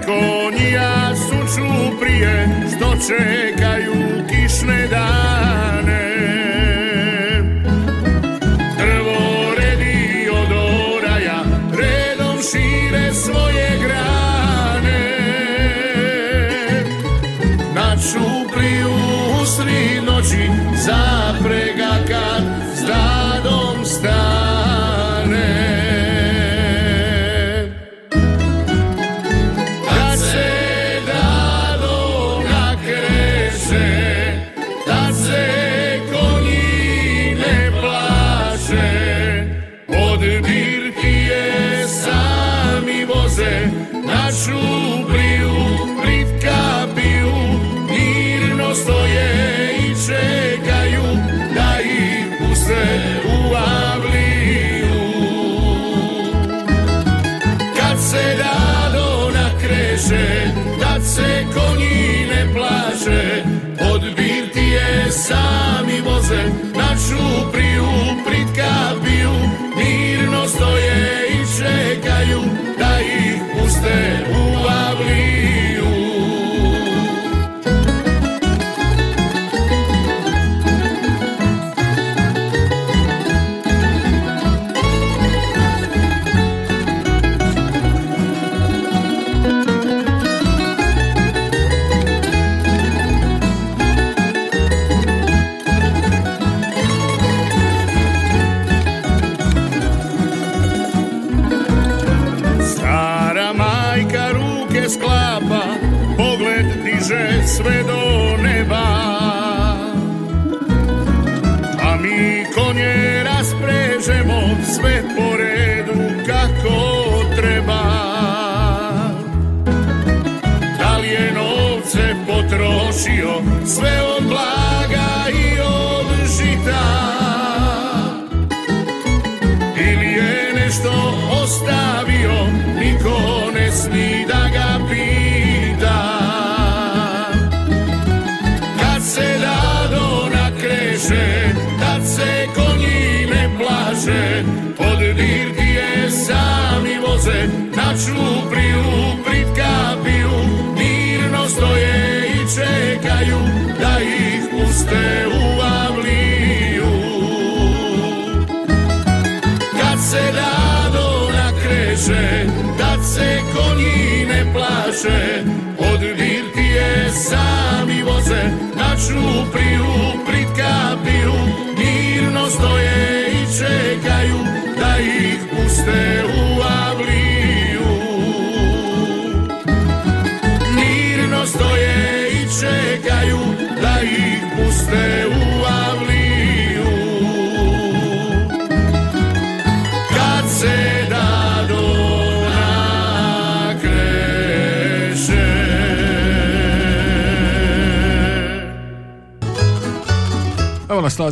[0.05, 2.95] Konjija sunču prije što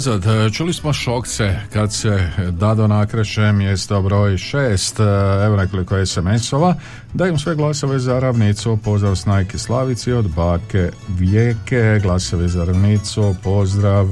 [0.09, 6.75] nazad, čuli smo šokce kad se Dado nakreše mjesto broj 6, evo nekoliko SMS-ova,
[7.13, 14.07] dajem sve glasove za ravnicu, pozdrav Snajki Slavici od Bake Vijeke, glasovi za ravnicu, pozdrav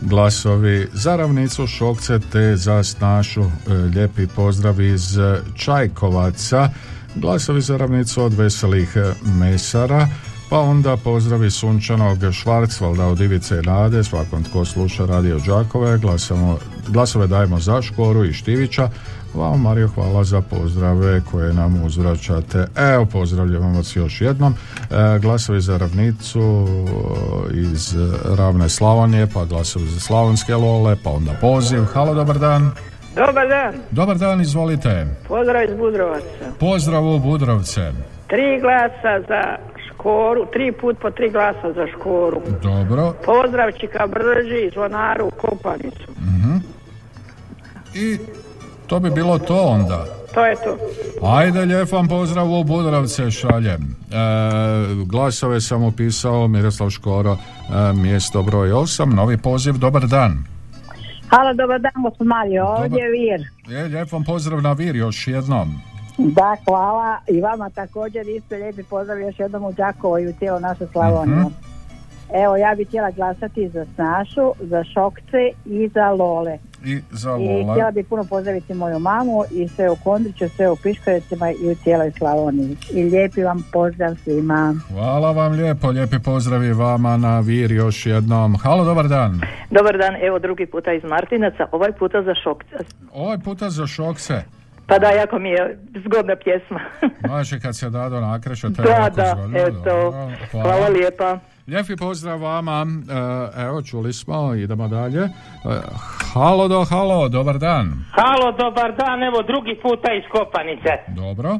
[0.00, 5.18] glasovi za ravnicu Šokce te za Snašu, e, lijepi pozdrav iz
[5.56, 6.70] Čajkovaca,
[7.14, 10.08] glasovi za ravnicu od Veselih Mesara,
[10.50, 16.58] pa onda pozdravi sunčanog Švarcvalda od Ivice i Nade, svakom tko sluša radio Đakove, glasamo,
[16.88, 18.88] glasove dajemo za Škoru i Štivića,
[19.34, 22.66] vam Mario hvala za pozdrave koje nam uzvraćate.
[22.76, 24.54] Evo pozdravljam vas još jednom.
[24.54, 27.96] E, glasovi za ravnicu e, iz
[28.38, 31.84] Ravne Slavonije, pa glasovi za Slavonske Lole, pa onda poziv.
[31.84, 32.70] Halo, dobar dan.
[33.16, 35.06] Dobar dan, Dobar dan, izvolite.
[35.28, 36.52] pozdrav iz Budrovaca.
[36.60, 37.92] Pozdrav u Budrovce.
[38.28, 39.56] Tri glasa za
[39.98, 42.42] škoru, tri put po tri glasa za škoru.
[42.62, 43.14] Dobro.
[43.24, 46.10] Pozdrav Čika Brži, zvonaru Kopanicu.
[46.20, 46.56] Mhm.
[47.94, 48.18] I
[48.86, 50.06] to bi bilo to onda.
[50.34, 50.76] To je to.
[51.26, 53.82] Ajde, lijep vam pozdrav u Budrovce šaljem.
[53.82, 54.16] E,
[55.04, 60.44] glasove sam upisao Miroslav Škoro, e, mjesto broj 8, novi poziv, dobar dan.
[61.28, 63.40] Halo, dobar dan, gospod Mario, ovdje je Vir.
[63.78, 65.80] E, lijep vam pozdrav na Vir još jednom.
[66.18, 70.60] Da, hvala i vama također isto lijepi pozdrav još jednom u Đakovo i u cijelu
[70.60, 71.36] našu Slavoniju.
[71.36, 71.48] Mhm.
[72.44, 76.58] Evo, ja bih htjela glasati za Snašu, za Šokce i za Lole.
[76.84, 77.72] I za I Lola.
[77.72, 81.74] htjela bih puno pozdraviti moju mamu i sve u Kondriću, sve u Piškoricima i u
[81.74, 82.76] cijeloj Slavoniji.
[82.92, 84.74] I lijepi vam pozdrav svima.
[84.92, 88.56] Hvala vam lijepo, lijepi pozdrav i vama na Vir još jednom.
[88.62, 89.40] Halo, dobar dan.
[89.70, 92.76] Dobar dan, evo drugi puta iz Martinaca, ovaj puta za šokce.
[93.12, 94.42] Ovaj puta za šokse.
[94.88, 96.80] Pa da, jako mi je zgodna pjesma.
[97.26, 99.58] Znači kad se dado nakreše, to je Da, jako da, zgodno.
[99.58, 99.72] eto.
[99.84, 101.38] Dobro, Hvala lijepa.
[101.66, 102.86] Lijepi pozdrav vama.
[103.56, 105.20] E, Evo, čuli smo, idemo dalje.
[105.20, 105.28] E,
[106.34, 107.86] Halo do halo, dobar dan.
[108.12, 110.92] Halo, dobar dan, evo drugi puta iz Kopanice.
[111.08, 111.50] Dobro.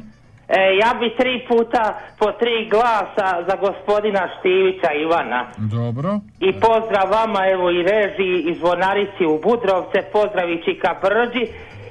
[0.47, 1.83] E, ja bi tri puta
[2.19, 5.45] po tri glasa za gospodina Štivića Ivana.
[5.57, 6.19] Dobro.
[6.39, 11.45] I pozdrav vama, evo i režiji i zvonarici u Budrovce, pozdrav i Čika Brđi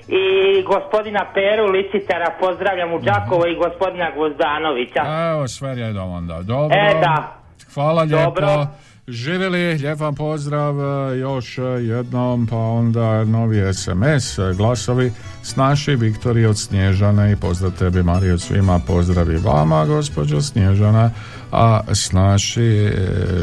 [0.09, 5.03] i gospodina Peru Licitera, pozdravljam u Đakovo i gospodina Gvozdanovića.
[5.31, 6.43] Evo, sve redom onda.
[6.43, 6.77] Dobro.
[6.77, 7.39] E, da.
[7.75, 8.25] Hvala lijepo.
[8.25, 8.67] Dobro.
[9.09, 15.97] Živjeli, lijep vam pozdrav e, još jednom, pa onda novi SMS, e, glasovi s naši
[15.97, 21.11] Viktori od Snježane i pozdrav tebi Mariju svima, pozdrav i vama gospođo Snježana,
[21.53, 22.93] a s naši e,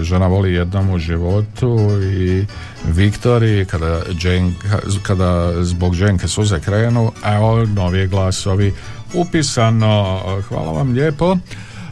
[0.01, 2.45] žena voli jednom u životu i
[2.85, 8.73] Viktori kada, Dženka, kada zbog Dženke suze krenu, evo novi glasovi
[9.13, 11.37] upisano, hvala vam lijepo.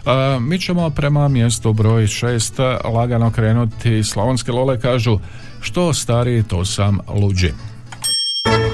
[0.05, 4.03] E, mi ćemo prema mjestu broj 6 lagano krenuti.
[4.03, 5.20] Slavonske lole kažu
[5.61, 7.53] što stariji to sam luđi.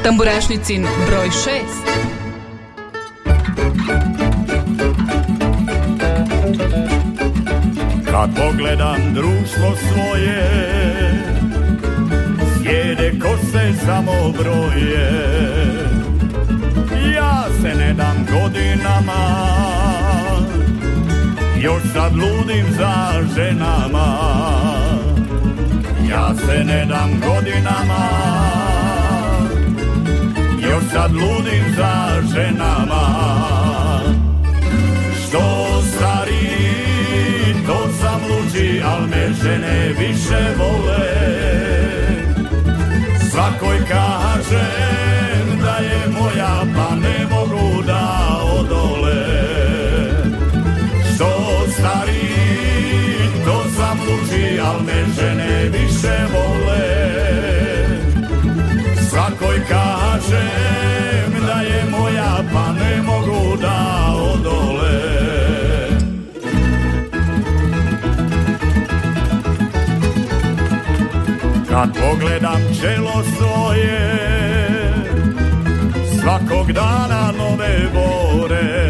[0.03, 2.18] Tamburašnicin broj 6.
[8.19, 10.49] Kad pogledam društvo svoje
[12.57, 15.11] Sjede kose samo broje.
[17.15, 19.45] Ja se ne dam godinama
[21.61, 24.17] Još sad ludim za ženama.
[26.09, 28.09] Ja se ne dam godinama
[30.61, 32.78] Još sad ludim za ženama
[40.19, 41.05] više vole.
[43.31, 49.25] Svakoj kažem da je moja Pa ne mogu da odole.
[51.15, 51.29] Što
[51.71, 52.29] stari
[53.45, 56.89] to sam luđi Al me žene više vole.
[59.09, 64.08] Svakoj kažem da je moja Pa ne mogu da
[71.79, 73.99] Kad pogledam čelo svoje.
[76.19, 78.89] Svakog dana nove bore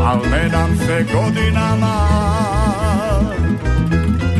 [0.00, 2.08] Al ne dam se godinama.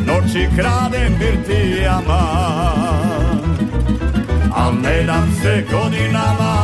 [0.07, 2.23] Noći kradem birtijama
[4.55, 6.57] Al ne dam se godinama.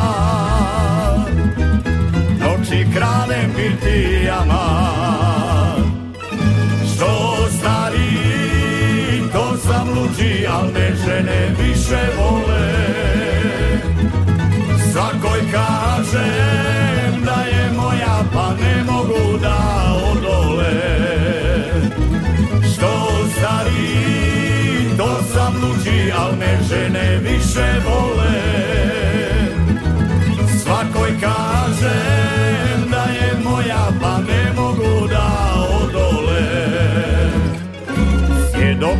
[2.40, 5.51] Noći kradem birtijama
[9.94, 12.72] luđi, al me žene više vole.
[14.92, 19.58] Svakoj kažem da je moja, pa ne mogu da
[20.12, 20.72] odole.
[22.74, 25.54] Što stari, to sam
[26.18, 28.71] al me žene više vole.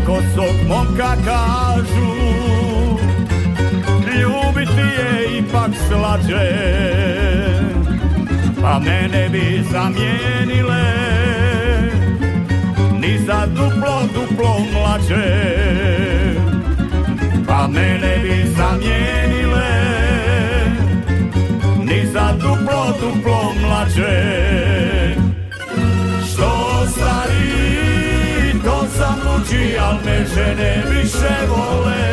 [0.02, 2.12] Sjedokosog momka kažu
[4.20, 6.52] Ljubiti je ipak slađe.
[8.62, 10.84] Pa mene bi zamijenile
[13.00, 15.24] Ni za duplo, duplo mlađe.
[17.48, 19.70] Pa mene bi zamijenile
[21.78, 25.21] Ni za duplo, duplo mlađe
[29.32, 32.04] luđi, al me žene više vole.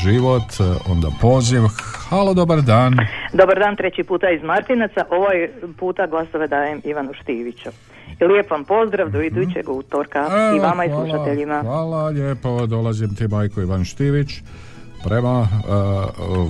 [0.03, 0.43] život,
[0.89, 1.61] onda poziv.
[2.09, 2.93] Halo, dobar dan.
[3.33, 5.05] Dobar dan, treći puta iz Martinaca.
[5.09, 5.49] Ovaj
[5.79, 7.69] puta glasove dajem Ivanu Štiviću.
[8.21, 11.61] I lijep vam pozdrav do idućeg utorka i vama i Evo, hvala, slušateljima.
[11.61, 14.29] Hvala lijepo, dolazim ti Majko Ivan Štivić
[15.03, 15.67] prema e,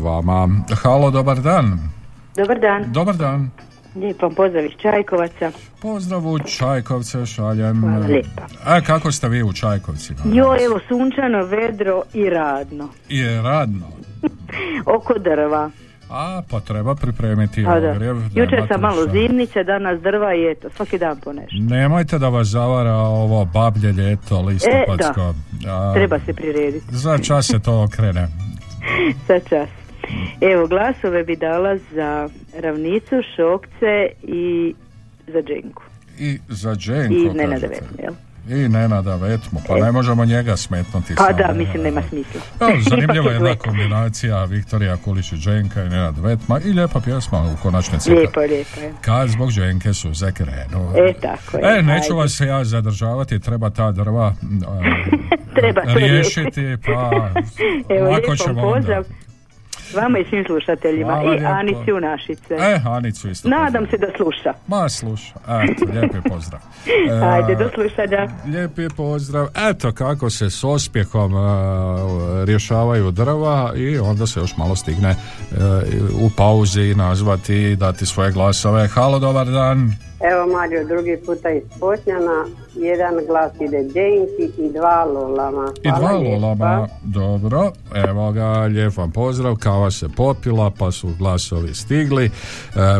[0.03, 0.49] vama.
[0.83, 1.96] Halo, dobar dan.
[2.37, 3.49] Dobar dan, Dobar dan.
[3.95, 5.51] lijep vam pozdrav iz Čajkovaca.
[5.81, 7.81] Pozdrav u Čajkovce šaljem.
[7.81, 8.41] Hvala lijepa.
[8.65, 10.19] A kako ste vi u Čajkovcima?
[10.25, 12.89] Jo, evo sunčano, vedro i radno.
[13.09, 13.85] I je radno.
[14.97, 15.69] Oko drva.
[16.09, 17.91] A, pa treba pripremiti A da.
[17.91, 18.15] ogrjev.
[18.33, 19.11] Jučer sam malo šta.
[19.11, 21.55] zimnice, danas drva i eto, svaki dan po nešto.
[21.59, 25.33] Nemojte da vas zavara ovo bablje ljeto listopadsko.
[25.67, 26.85] A, Treba se prirediti.
[26.89, 28.27] Za čas se to okrene.
[29.27, 29.69] Za čas.
[30.41, 32.29] Evo, glasove bi dala za
[32.59, 34.73] ravnicu, šokce i
[35.27, 35.83] za dženku.
[36.19, 37.67] I za Dženko, I Nenada.
[37.67, 38.13] Vetmu, jel?
[38.49, 39.19] I Nenada
[39.67, 41.15] pa ne možemo njega smetnuti.
[41.15, 42.41] Pa da, mislim, nema smisla.
[42.61, 47.39] Evo, zanimljiva je jedna kombinacija Viktorija Kulić i Dženka i Nenad Vetma i lijepa pjesma
[47.53, 48.11] u konačnici.
[48.11, 48.93] Lijepo, lijepo je.
[49.01, 50.93] Kad zbog Dženke su za krenu.
[50.95, 51.79] E, tako je.
[51.79, 54.33] E, neću vas se ja zadržavati, treba ta drva
[54.67, 54.79] a,
[55.55, 57.29] Treba riješiti, pa
[57.89, 59.03] Evo, lako lijep vam ćemo onda.
[59.95, 61.13] Vama i svim slušateljima.
[61.13, 61.45] Hvala I.
[61.45, 62.53] Anici u Našice.
[62.53, 63.49] E, Anicu isto.
[63.49, 64.53] Nadam se da sluša.
[64.67, 65.33] Ma, sluša.
[65.63, 66.61] Eto, lijepi pozdrav.
[67.09, 68.27] E, Ajde, do slušanja.
[68.45, 69.47] Lijepi pozdrav.
[69.69, 71.37] Eto kako se s ospjehom e,
[72.45, 75.15] rješavaju drva i onda se još malo stigne e,
[76.21, 78.87] u pauzi nazvati i dati svoje glasove.
[78.87, 80.06] Halo, dobar dan.
[80.19, 82.45] Evo Mario, drugi puta iz Potnjana,
[82.75, 85.71] jedan glas ide Dženki i dva Lolama.
[85.83, 86.47] I dva lijepa.
[86.47, 86.87] lolama.
[87.03, 89.55] Dobro, evo ga, lijep vam pozdrav.
[89.55, 92.25] Kava se popila, pa su glasovi stigli.
[92.25, 92.29] E,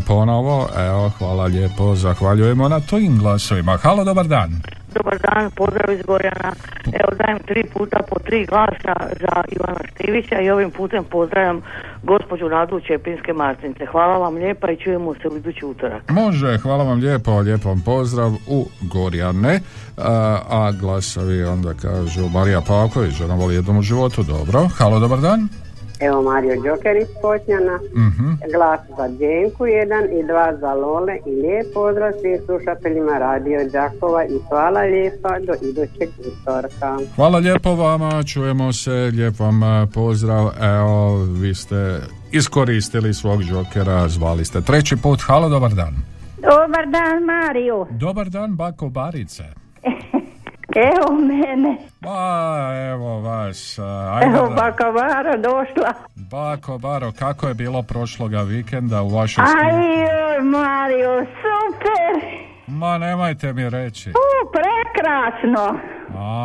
[0.07, 3.77] ponovo, evo, hvala lijepo, zahvaljujemo na tojim glasovima.
[3.77, 4.61] Halo, dobar dan.
[4.93, 6.51] Dobar dan, pozdrav iz Gorjana.
[6.85, 11.61] Evo dajem tri puta po tri glasa za Ivana Štivića i ovim putem pozdravljam
[12.03, 13.85] gospođu Radu Čepinske Martince.
[13.85, 16.09] Hvala vam lijepa i čujemo se u idući utorak.
[16.09, 19.59] Može, hvala vam lijepo, lijep vam pozdrav u Gorjane.
[19.97, 24.67] A, a glasovi onda kažu Marija Pavković, žena voli jednom u životu, dobro.
[24.77, 25.66] Halo, dobar dan.
[25.99, 28.27] Evo Mario Đoker iz Potnjana, Mhm.
[28.53, 34.23] glas za Dženku jedan i dva za Lole i lijep pozdrav svim slušateljima Radio Đakova
[34.25, 36.97] i hvala lijepa do idućeg utorka.
[37.15, 40.49] Hvala lijepo vama, čujemo se, lijep vam e, pozdrav.
[40.61, 41.99] Evo, vi ste
[42.31, 45.19] iskoristili svog džokera, zvali ste treći put.
[45.27, 45.95] Halo, dobar dan.
[46.37, 47.85] Dobar dan, Mario.
[47.89, 49.43] Dobar dan, bako Barice.
[50.87, 51.77] Evo mene.
[52.01, 53.79] Pa, evo vas.
[54.11, 55.93] Ajde, Evo da- baka Vara došla.
[56.15, 59.87] Bako Baro, kako je bilo prošloga vikenda u vašoj Aj, studi?
[59.99, 62.31] joj, Mario, super.
[62.67, 64.09] Ma nemojte mi reći.
[64.09, 64.13] U,
[64.51, 65.79] prekrasno.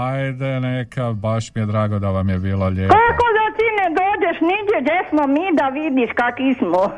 [0.02, 2.94] Ajde, neka, baš mi je drago da vam je bilo lijepo.
[2.94, 6.82] Kako da ti ne dođeš niđe gdje smo mi da vidiš kakvi smo.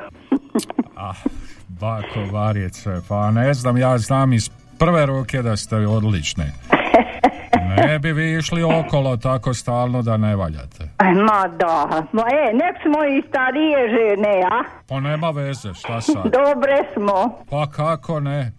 [0.96, 1.14] Ah,
[1.70, 6.44] bako Varice, pa ne znam, ja znam iz prve ruke da ste odlični.
[7.76, 10.88] Ne bi vi išli okolo tako stalno da ne valjate.
[10.96, 14.64] Aj, Ma da, ma e, nek smo i starije žene, a?
[14.88, 16.22] Pa nema veze, šta sad?
[16.40, 17.38] Dobre smo.
[17.50, 18.52] Pa kako ne?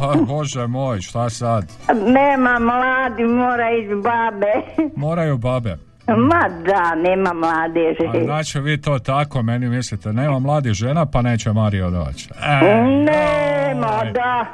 [0.00, 1.64] Pa bože moj, šta sad?
[2.06, 4.86] Nema mladi, mora ići babe.
[4.96, 5.76] Moraju babe.
[6.06, 8.20] Ma da, nema mladeže.
[8.20, 12.28] A znači vi to tako meni mislite, nema mladih žena pa neće Mario doći.
[12.42, 14.46] E, Nema, da.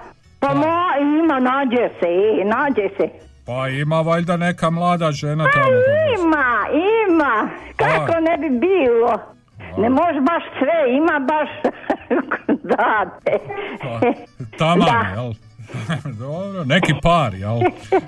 [0.46, 0.66] Pa mo,
[1.18, 2.08] ima, nađe se,
[2.40, 3.08] e, nađe se.
[3.46, 5.66] pa ima valjda neka mlada žena tamo.
[6.18, 6.66] Ima,
[7.08, 7.48] ima.
[7.76, 9.18] Kako ne bi bilo?
[9.78, 11.48] Ne može baš sve, ima baš
[12.72, 13.38] date.
[14.58, 15.20] Taman, Da.
[15.22, 15.32] jel?
[16.20, 17.58] Dobro, neki par, jel?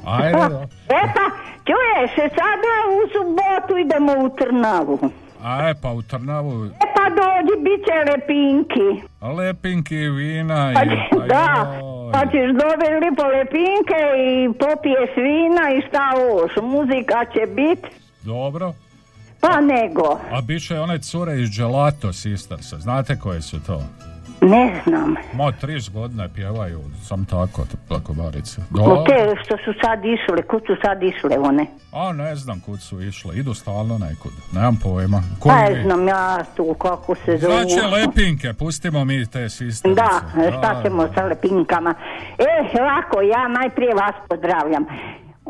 [0.06, 0.60] Ajde, do.
[0.88, 1.24] E pa,
[1.64, 4.98] čuješ, sada u subotu idemo u Trnavu.
[5.44, 9.02] A e, pa u Trnavu E pa dođi, bit će lepinki.
[9.36, 10.88] lepinki, vina Pa, i...
[11.10, 11.64] Pa da,
[12.12, 17.78] pa ćeš dobiti lipo lepinke i popiješ vina i šta još, muzika će bit,
[18.22, 18.72] Dobro.
[19.40, 22.78] pa nego, A bit će one cure iz Gelato Sistersa.
[22.78, 23.82] Znate koje su to?
[24.40, 25.14] Ne znam.
[25.32, 28.60] Ma, 30 godine pjevaju, sam tako, tako barice.
[28.70, 31.66] No te što su sad išle, kud su sad išle one?
[31.92, 35.22] A ne znam kud su išle, idu stalno nekud, nemam pojma.
[35.40, 37.52] Koji ne znam ja tu kako se zovu.
[37.52, 40.02] Znači lepinke, pustimo mi te sisterice.
[40.02, 40.20] Da,
[40.58, 41.94] šta ćemo sa lepinkama.
[42.38, 44.86] E, ovako, ja najprije vas pozdravljam.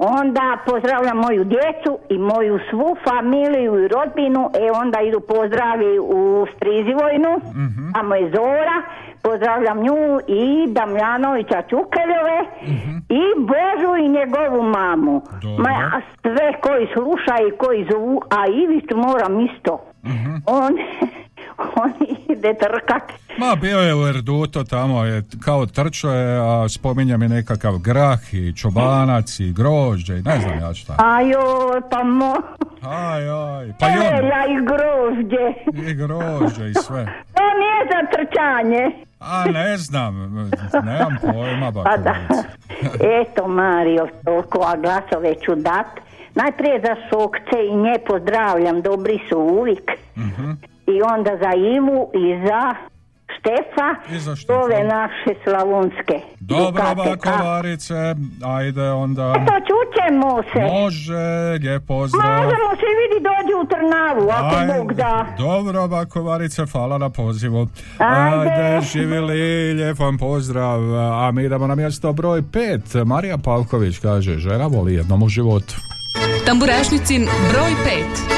[0.00, 4.50] Onda pozdravljam moju djecu i moju svu familiju i rodbinu.
[4.54, 7.40] E, onda idu pozdravi u Strizivojnu,
[7.94, 8.82] tamo je Zora.
[9.22, 12.38] Pozdravljam nju i Damjanovića Čukeljove
[13.08, 15.22] i Božu i njegovu mamu.
[15.58, 19.80] Ma, sve koji slušaju i koji zovu, a Ivicu moram isto.
[20.46, 20.72] On,
[21.58, 21.92] on
[22.28, 23.02] ide trkat.
[23.38, 28.34] Ma bio je u Erduto tamo, je kao trčo je, a spominja mi nekakav grah
[28.34, 30.94] i čobanac i grožđe i ne znam ja šta.
[30.98, 32.34] Ajoj, pa mo...
[32.82, 35.46] Aj, aj, pa i on, Elja i grožđe.
[35.90, 37.04] i grožđe i sve.
[37.34, 39.04] To nije za trčanje.
[39.20, 40.14] A ne znam,
[40.84, 42.14] nemam pojma, Pa da.
[43.22, 45.86] Eto, Mario, toliko, a glasove ću dat.
[46.34, 49.90] Najprije za Sokce i nje pozdravljam, dobri su uvijek.
[50.16, 50.50] Mhm.
[50.88, 52.62] I onda za Ivu i za
[53.30, 54.58] Štefa, I za Štefa.
[54.58, 56.16] ove naše slavonske.
[56.40, 58.14] Dobro, Dukate, bako ka- Barice,
[58.46, 59.34] ajde onda.
[59.36, 60.60] Eto, čućemo se.
[60.74, 61.14] Može,
[61.60, 62.32] lijep pozdrav.
[62.34, 64.74] Možemo se vidi dođi u Trnavu, ako Ajde.
[64.74, 65.26] Bog da.
[65.38, 67.68] Dobro, bako Varice, hvala na pozivu.
[67.98, 68.80] Ajde.
[68.82, 69.40] živjeli,
[69.74, 70.80] lijep vam pozdrav.
[70.96, 72.82] A mi idemo na mjesto broj pet.
[73.06, 75.74] Marija Pavković kaže, žena voli jednom u životu.
[76.46, 77.70] Tamburašnicin broj
[78.30, 78.37] 5.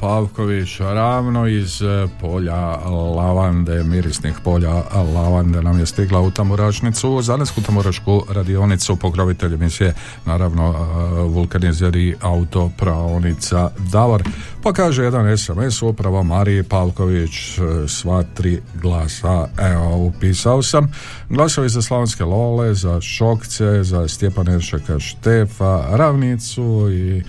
[0.00, 2.76] Pavković ravno iz e, polja
[3.16, 4.72] lavande, mirisnih polja
[5.14, 9.94] lavande nam je stigla u Tamburašnicu, Zalesku Tamburašku radionicu, pokrovitelj emisije,
[10.26, 14.22] naravno e, vulkanizeri autopraonica Davor.
[14.62, 20.92] Pa kaže jedan SMS upravo Mariji Pavković, e, sva tri glasa, evo upisao sam.
[21.28, 27.22] Glasovi za Slavonske Lole, za Šokce, za Stjepan Eršaka Štefa, Ravnicu i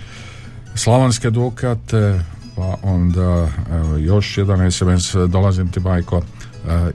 [0.74, 2.20] Slavonske Dukate,
[2.56, 6.22] pa onda evo, još jedan SMS dolazim ti majko e,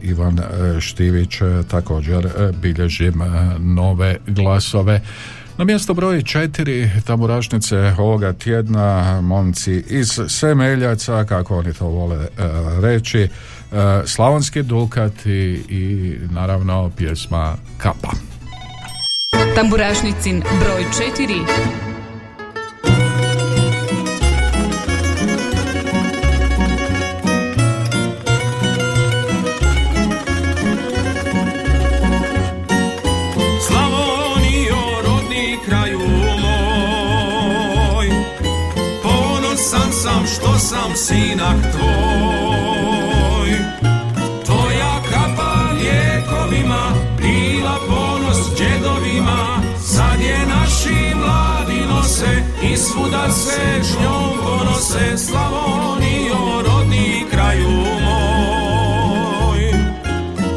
[0.02, 2.30] Ivan e, Štivić e, također
[2.62, 3.22] bilježim
[3.60, 5.02] nove glasove
[5.58, 12.28] na mjesto broj četiri tamburašnice ovoga tjedna momci iz Semeljaca, kako oni to vole
[12.82, 13.28] reći,
[14.06, 18.12] Slavonski Dukat i, i naravno pjesma Kapa.
[19.56, 20.86] Tamburašnicin broj
[21.18, 21.91] 4.
[40.72, 43.50] sam sinak tvoj.
[44.46, 46.84] Tvoja kapa lijekovima
[47.18, 49.62] Bila ponos džedovima.
[49.80, 55.18] Sad je naši mladi nose I svuda se s njom ponose.
[55.18, 57.70] Slavonijo, rodni kraju
[58.06, 59.62] moj.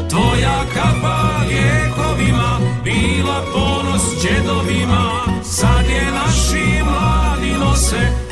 [0.09, 5.11] Tvoja kapa lijekovima bila ponos džedovima.
[5.43, 8.24] Sad je naši mladi nose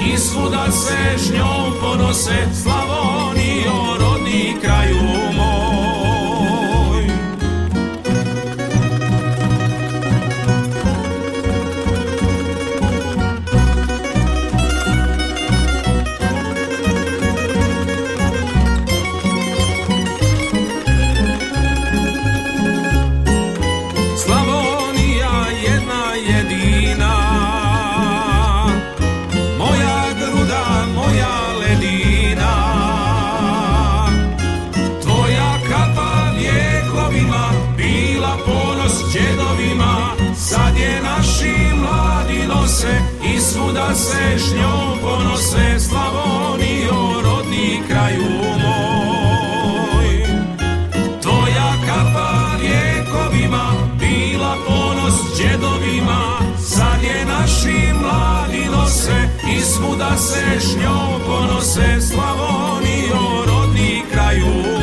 [0.44, 2.48] Svuda se s njom ponose.
[2.62, 3.43] Slavonijo
[44.58, 48.32] njom ponose Slavonijo rodni kraju
[48.64, 50.08] moj.
[51.22, 60.76] Tvoja kapa vjekovima bila ponos džedovima Sad je naši mladi nose i svuda se s
[60.76, 64.83] njom ponose Slavonijo rodni kraju moj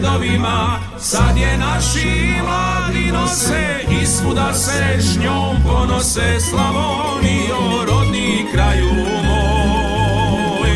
[0.00, 8.46] ponos džedovima Sad je naši mladi nose i svuda se s njom ponose Slavonijo rodni
[8.52, 8.90] kraju
[9.24, 10.70] moj.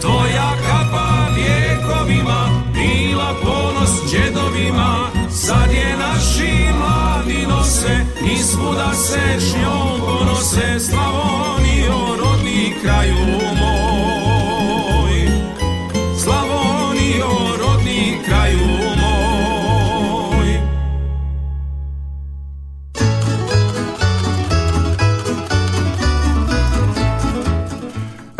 [0.00, 5.10] Tvoja kapa vjekovima bila ponos džedovima.
[5.30, 13.59] Sad je naši mladi nose i svuda se s njom ponose Slavonijo rodni kraju moj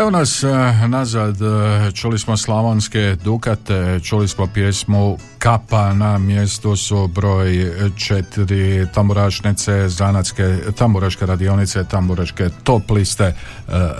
[0.00, 0.48] Evo nas e,
[0.88, 8.86] nazad, e, čuli smo slavonske dukate, čuli smo pjesmu Kapa na mjestu su broj četiri
[8.94, 13.34] tamburašnice, zanatske tamburaške radionice, tamburaške top liste e,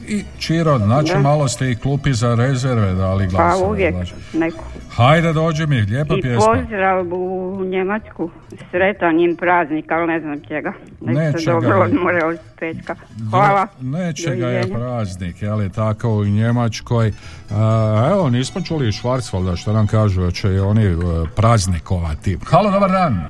[0.07, 1.19] I Čiro, znači Da.
[1.19, 3.65] malo ste i klupi za rezerve dali Pa glasove.
[3.65, 4.13] uvijek znači.
[4.33, 4.63] neko.
[4.95, 6.45] Hajde dođi mi, lijepa I pjesma.
[6.45, 8.29] pozdrav u Njemačku.
[8.71, 10.73] Sretan im praznik, ali ne znam čega.
[11.01, 11.81] Nek se Nečega dobro je.
[11.81, 12.95] odmore od petka.
[13.29, 13.67] Hvala.
[13.81, 17.11] Nečega je praznik, je li tako u Njemačkoj.
[17.51, 20.95] A, evo, nismo čuli Švarcvalda što nam kažu, da će i oni e,
[21.35, 22.37] praznikovati.
[22.45, 23.25] Halo, dobar dan.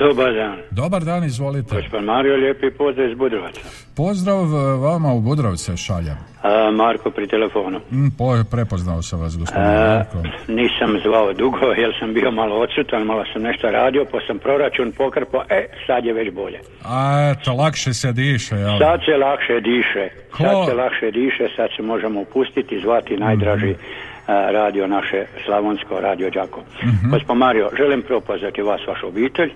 [0.00, 0.56] Dobar dan.
[0.72, 1.74] Dobar dan, izvolite.
[1.76, 3.60] Gospod Mario, lijepi pozdrav iz Budrovaca.
[3.96, 6.16] Pozdrav e, vama u Budrovce šaljem.
[6.42, 7.78] A, Marko pri telefonu.
[7.92, 10.18] Mm, po, prepoznao sam vas, gospodine A, Marko.
[10.48, 14.92] nisam zvao dugo jer sam bio malo odsutan, malo sam nešto radio, pa sam proračun
[14.92, 16.58] pokrpao, e, sad je već bolje.
[16.84, 16.98] A
[17.32, 18.78] eto, lakše se diše, jel?
[18.78, 20.42] Sad se lakše diše, Ko?
[20.42, 23.80] sad se lakše diše, sad se možemo upustiti, zvati najdraži Mhm.
[24.28, 26.60] Radio naše Slavonsko, radio Đako.
[26.82, 27.10] Mhm.
[27.10, 29.50] Gospod Mario, želim propoznati vas, vašu obitelj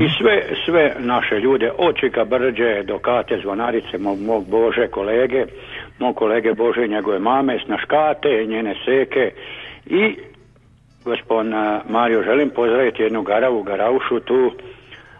[0.00, 5.44] i sve, sve naše ljude, od Čika Brđe do Kate Zvonarice, mog, mog Bože kolege,
[5.98, 9.30] mog kolege Bože i njegove mame, Snaškate, njene seke
[9.86, 10.16] i
[11.04, 14.52] gospodin a, Mario, želim pozdraviti jednu garavu, garaušu tu,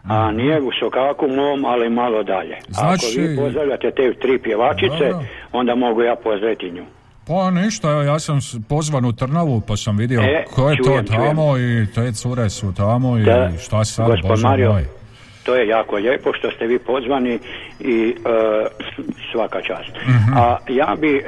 [0.09, 2.57] a nije u sokaku mom, ali malo dalje.
[2.69, 5.27] Znači- Ako vi pozdravljate te tri pjevačice, Dobro.
[5.53, 6.85] onda mogu ja pozdraviti nju.
[7.27, 11.07] Pa ništa, evo, ja sam pozvan u Trnavu pa sam vidio E, ko je čujem,
[11.07, 14.85] to tamo i te cure su tamo i Da, šta sad, bože Mario, moj.
[15.45, 17.39] To je jako lijepo što ste vi pozvani
[17.81, 18.67] i e,
[19.33, 19.97] svaka čast.
[20.07, 20.37] Mhm.
[20.37, 21.23] A ja bi e,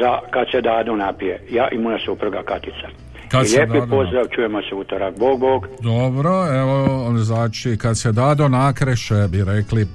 [0.00, 3.03] za kad se dadu napije, ja i moja supruga Katica.
[3.28, 5.18] Kad I se lijepi dadu pozdrav, čujemo se utorak.
[5.18, 5.66] Bog, Bog.
[5.80, 9.86] Dobro, evo, znači, kad se dado nakreše, bi rekli e,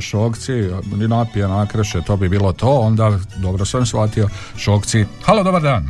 [0.00, 0.52] šokci,
[0.96, 3.10] ni napije nakreše, to bi bilo to, onda,
[3.42, 5.04] dobro sam shvatio, šokci.
[5.24, 5.84] Halo, dobar dan.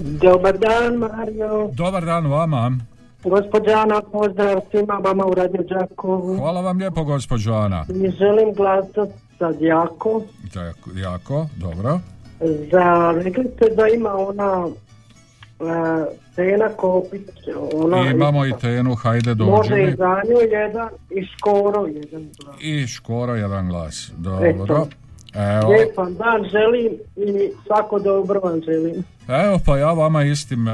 [0.00, 1.70] Dobar dan, Mario.
[1.72, 2.78] Dobar dan vama.
[3.24, 6.36] Gospođa Ana, pozdrav svima vama u Radio Đakovu.
[6.36, 7.84] Hvala vam lijepo, gospođo Ana.
[7.88, 10.22] I želim glasati za Đako.
[10.54, 12.00] Jako, jako, dobro.
[12.70, 14.66] Za, rekli ste da ima ona
[16.36, 17.22] Tena Kopić,
[17.74, 22.56] ona Imamo i tenu, hajde dođi može i za nju jedan i skoro jedan glas.
[22.60, 24.12] I škoro jedan glas.
[24.16, 24.46] Dobro.
[24.48, 24.88] Eto.
[25.34, 28.94] Evo, Lijepan dan želim i svako dobro vam želim.
[29.28, 30.72] evo pa ja vama istim e,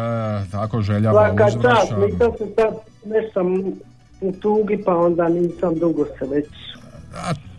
[0.51, 2.01] tako željama Svaka uzvraćam.
[2.03, 2.75] nisam se sad,
[3.33, 3.57] sam
[4.21, 6.47] u tugi pa onda nisam dugo se već.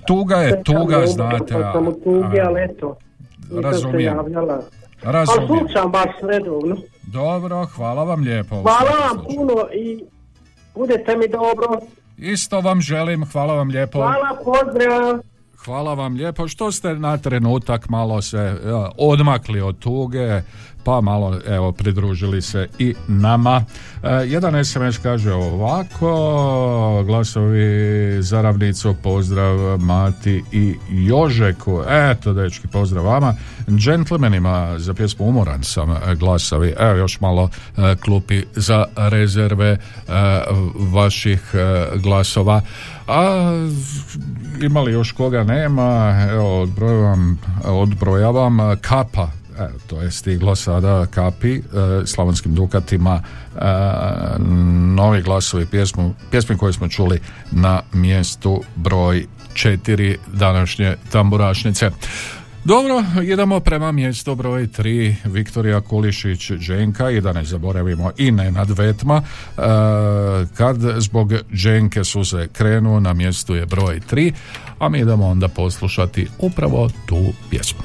[0.07, 1.53] Tuga je tuga, dobro, znate.
[1.53, 2.97] Pa sam u tugi, a- ali eto,
[3.41, 4.15] nisam se Razumijem.
[4.15, 4.61] javljala.
[5.03, 5.51] Razumijem.
[5.51, 6.75] Ali slušam baš redovno.
[7.07, 8.61] Dobro, hvala vam lijepo.
[8.61, 9.37] Hvala vam slučaju.
[9.37, 10.03] puno i
[10.75, 11.79] budete mi dobro.
[12.17, 13.97] Isto vam želim, hvala vam lijepo.
[13.97, 15.19] Hvala, pozdrav.
[15.65, 18.57] Hvala vam lijepo što ste na trenutak malo se e,
[18.97, 20.41] odmakli od tuge,
[20.83, 23.65] pa malo evo pridružili se i nama.
[24.03, 31.81] E, jedan SMS kaže ovako, glasovi za ravnicu, pozdrav Mati i Jožeku.
[31.89, 33.33] Eto, dečki, pozdrav vama.
[33.69, 36.73] Džentlmenima za pjesmu Umoran sam e, glasovi.
[36.79, 39.77] Evo još malo e, klupi za rezerve e,
[40.93, 42.61] vaših e, glasova.
[43.07, 43.51] A
[44.61, 45.43] imali još koga?
[45.43, 49.31] Nema, evo odbrojavam, odbrojavam kapa.
[49.59, 51.61] Evo, to je stiglo sada kapi e,
[52.05, 53.59] slavonskim dukatima e,
[54.95, 57.19] novi glasovi pjesmu, pjesmi koje smo čuli
[57.51, 61.91] na mjestu broj četiri današnje tamburašnice
[62.65, 68.69] dobro, idemo prema mjestu broj 3 Viktorija Kulišić Dženka i da ne zaboravimo i Nenad
[68.69, 69.21] Vetma.
[69.21, 69.61] E,
[70.57, 74.33] kad zbog Dženke suze krenu na mjestu je broj 3
[74.79, 77.79] a mi idemo onda poslušati upravo tu pjesmu.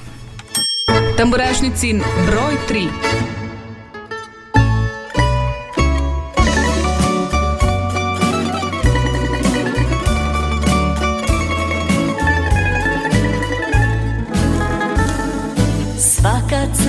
[1.17, 2.89] Tamburašnicin broj 3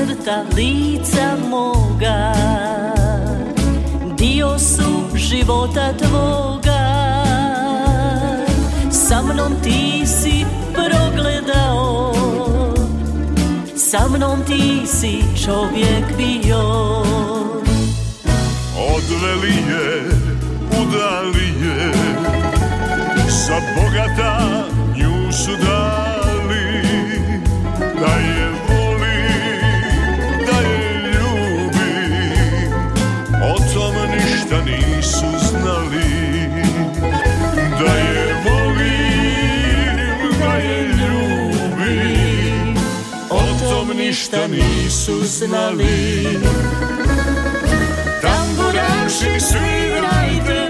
[0.06, 2.34] crta lica moga.
[4.18, 6.84] Dio su života tvoga.
[8.91, 12.14] Sa mnom ti si progledao.
[13.76, 16.64] Sa mnom ti si čovjek bio.
[18.95, 20.10] Odveli je,
[20.82, 21.94] udali je.
[23.30, 24.65] Sa bogata
[24.95, 26.10] nju su dali
[44.32, 46.40] ništa nisu znali.
[48.22, 50.60] Tamburaši svirajte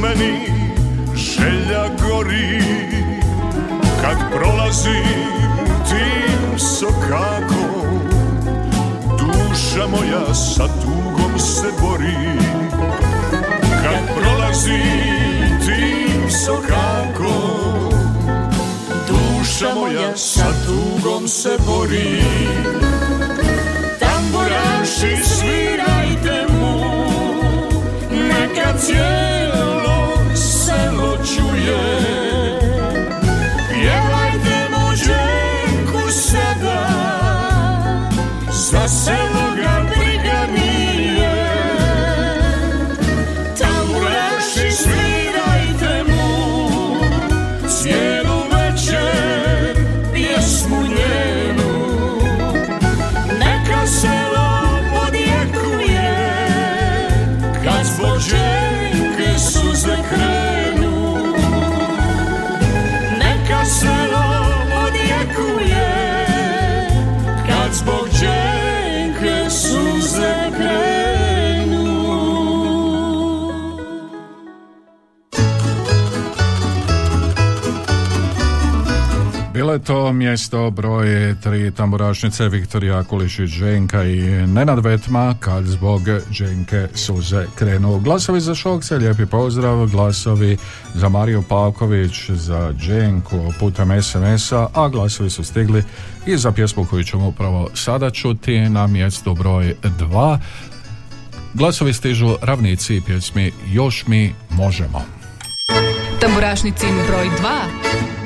[0.00, 0.46] meni
[1.14, 2.62] želja gori.
[4.02, 5.30] Kad prolazim
[5.88, 8.00] tim sokakom
[9.18, 12.38] Duša moja sa tugom se bori.
[13.82, 17.90] Kad prolazim tim sokakom
[19.08, 22.22] Duša moja sa tugom se bori.
[24.00, 26.80] Tamburaši svirajte mu
[28.10, 29.59] Neka cijelo
[31.64, 32.58] čuje
[33.68, 36.80] Pjevajte mu dženku sada
[38.50, 39.99] Za selo ga
[79.70, 87.46] Mileto, mjesto broj tri tamburašnice Viktorija Kulišić Ženka i Nenad Vetma kad zbog Ženke suze
[87.54, 87.98] krenu.
[87.98, 90.56] Glasovi za Šokce, lijepi pozdrav, glasovi
[90.94, 95.84] za Mariju Pavković, za Dženku putem SMS-a, a glasovi su stigli
[96.26, 100.38] i za pjesmu koju ćemo upravo sada čuti na mjestu broj 2.
[101.54, 105.04] Glasovi stižu ravnici pjesmi Još mi možemo.
[106.20, 108.19] Tamburašnicin broj 2.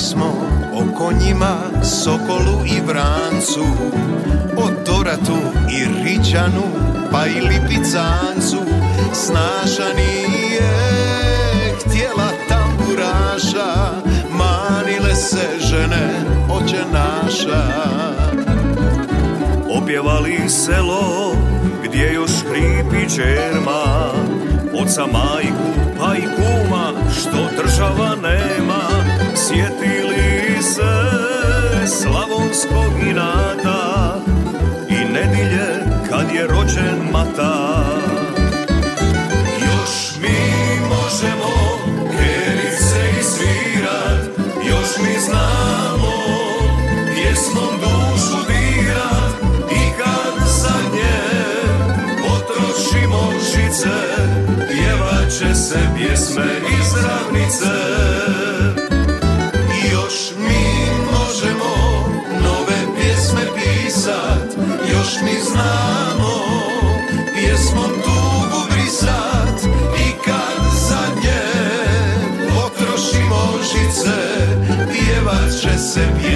[0.00, 0.32] smo
[0.74, 3.64] o konjima, sokolu i vrancu,
[4.56, 5.38] o doratu
[5.70, 6.62] i ričanu,
[7.12, 8.58] pa i lipicancu,
[9.12, 10.70] snaša nije
[11.80, 13.90] htjela tamburaša,
[14.30, 16.10] manile se žene
[16.50, 17.62] oče naša.
[19.70, 21.32] Opjevali selo
[21.84, 24.12] gdje još hripi čerma,
[24.82, 28.59] oca majku pa i kuma što država nema,
[29.50, 30.92] sjetili se
[31.86, 34.20] slavonskog inata
[34.88, 35.68] i nedilje
[36.08, 37.84] kad je rođen mata.
[39.60, 40.38] Još mi
[40.88, 41.52] možemo
[42.10, 46.12] kerice i svirat, još mi znamo
[47.14, 49.34] pjesmom dušu dirat
[49.70, 51.20] i kad za nje
[52.22, 53.96] potrošimo žice,
[54.68, 56.46] pjevat će se pjesme
[56.80, 58.39] iz ravnice.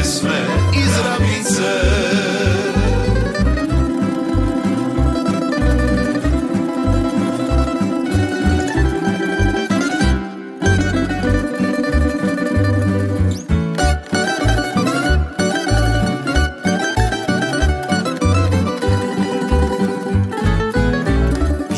[0.05, 0.41] Pjesme
[0.77, 1.73] iz ravnice.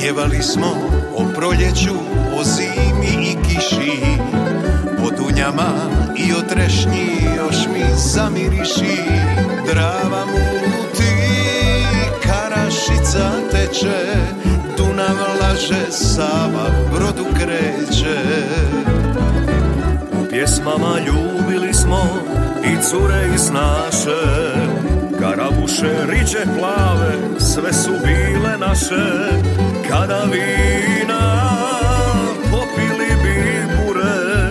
[0.01, 0.67] Pjevali smo
[1.17, 1.95] o proljeću,
[2.41, 4.01] o zimi i kiši
[5.07, 5.73] O dunjama
[6.17, 9.03] i o trešnji još mi zamiriši
[9.67, 11.15] Drava muti,
[12.23, 14.17] karašica teče
[14.77, 18.19] Dunav laže, Sava brodu kreće.
[20.13, 22.07] U pjesmama ljubili smo
[22.65, 24.23] i cure iz naše
[25.21, 29.05] Karabuše, riđe plave, sve su bile naše.
[29.89, 31.51] Kada vina
[32.51, 34.51] popili bi bure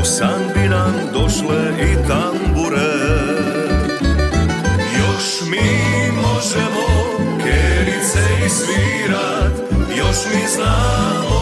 [0.00, 0.40] U san
[0.70, 2.29] nam došle i tambure
[8.56, 9.52] svirat
[9.98, 11.40] Još mi znamo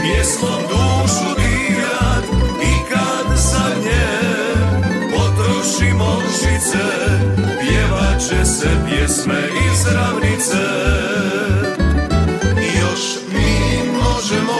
[0.00, 2.24] pjesmom dušu dirat
[2.62, 4.08] I kad za nje
[5.16, 6.86] potrošimo žice
[7.60, 10.66] Pjevat će se pjesme iz ravnice.
[12.80, 14.58] Još mi možemo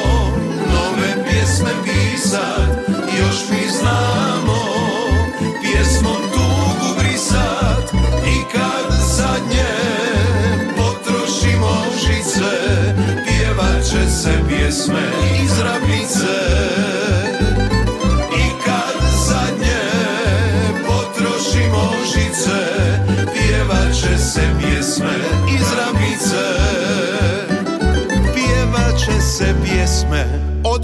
[0.72, 2.65] nove pjesme pisat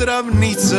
[0.02, 0.76] od ravnice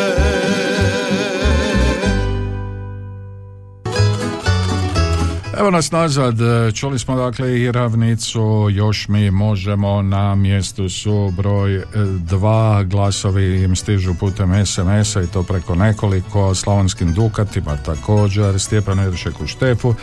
[5.60, 6.36] Evo nas nazad,
[6.76, 11.84] čuli smo dakle i ravnicu, još mi možemo na mjestu su broj e,
[12.20, 19.42] dva, glasovi im stižu putem SMS-a i to preko nekoliko, Slavonskim Dukatima također, Stjepan Eršek
[19.42, 19.96] u Štefu,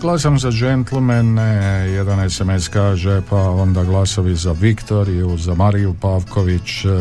[0.00, 6.88] glasam za džentlmene, jedan SMS kaže pa onda glasovi za Viktoriju, za Mariju Pavković, e,
[6.88, 6.92] e,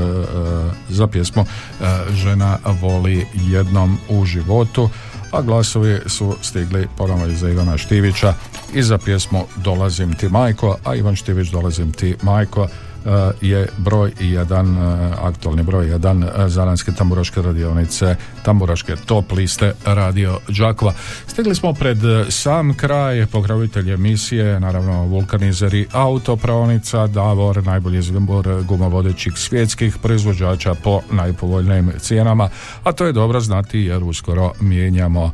[0.90, 1.46] za pjesmu
[2.12, 4.90] Žena voli jednom u životu,
[5.32, 8.34] a glasovi su stigli ponovno iza Ivana Štivića.
[8.74, 12.87] I za pjesmu Dolazim ti majko, a Ivan Štivić Dolazim ti majko e,
[13.42, 20.40] je broj jedan, e, aktualni broj jedan e, Zaranske tamburaške radionice, tamburaške top liste Radio
[20.48, 20.94] Đakova.
[21.28, 21.98] Stigli smo pred
[22.30, 31.92] sam kraj, pokrovitelj emisije, naravno vulkanizeri autopravnica, Davor, najbolji izbor gumovodećih svjetskih proizvođača po najpovoljnijim
[32.00, 32.50] cijenama,
[32.84, 35.32] a to je dobro znati jer uskoro mijenjamo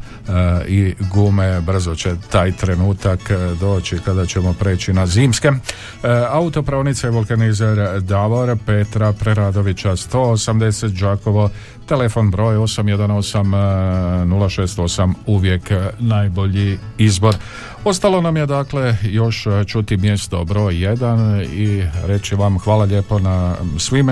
[0.67, 3.19] i gume, brzo će taj trenutak
[3.59, 5.51] doći kada ćemo preći na zimske.
[6.29, 7.11] autopravnica je
[7.63, 9.91] vulkanizer Davor Petra Preradovića.
[9.91, 11.49] 180 Đakovo
[11.87, 13.43] telefon broj 818
[14.25, 17.35] 068 uvijek najbolji izbor.
[17.83, 23.55] Ostalo nam je dakle još čuti mjesto broj 1 i reći vam hvala lijepo na
[23.77, 24.07] svim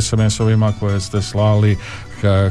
[0.00, 1.76] SMS-ovima koje ste slali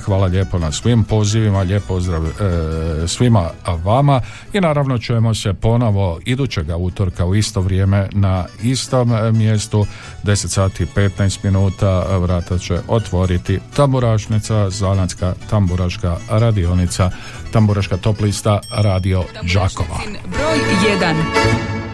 [0.05, 3.49] hvala lijepo na svim pozivima, lijep pozdrav e, svima
[3.83, 4.21] vama.
[4.53, 9.85] I naravno čujemo se ponovo idućega utorka u isto vrijeme na istom mjestu.
[10.23, 17.09] 10 sati 15 minuta vrata će otvoriti tamburašnica, Zanatska tamburaška radionica,
[17.51, 19.23] tamburaška toplista Radio
[19.53, 19.99] Đakova.
[20.31, 20.59] Broj
[20.99, 21.86] 1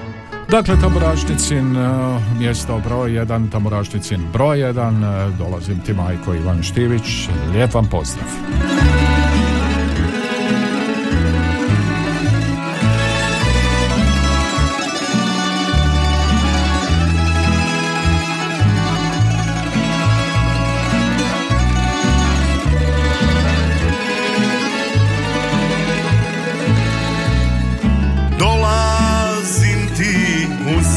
[0.54, 1.90] Dakle, Tamburašnicin e,
[2.40, 8.28] mjesto broj 1, Tamburašnicin broj 1, e, dolazim ti majko Ivan Štivić, lijep vam pozdrav.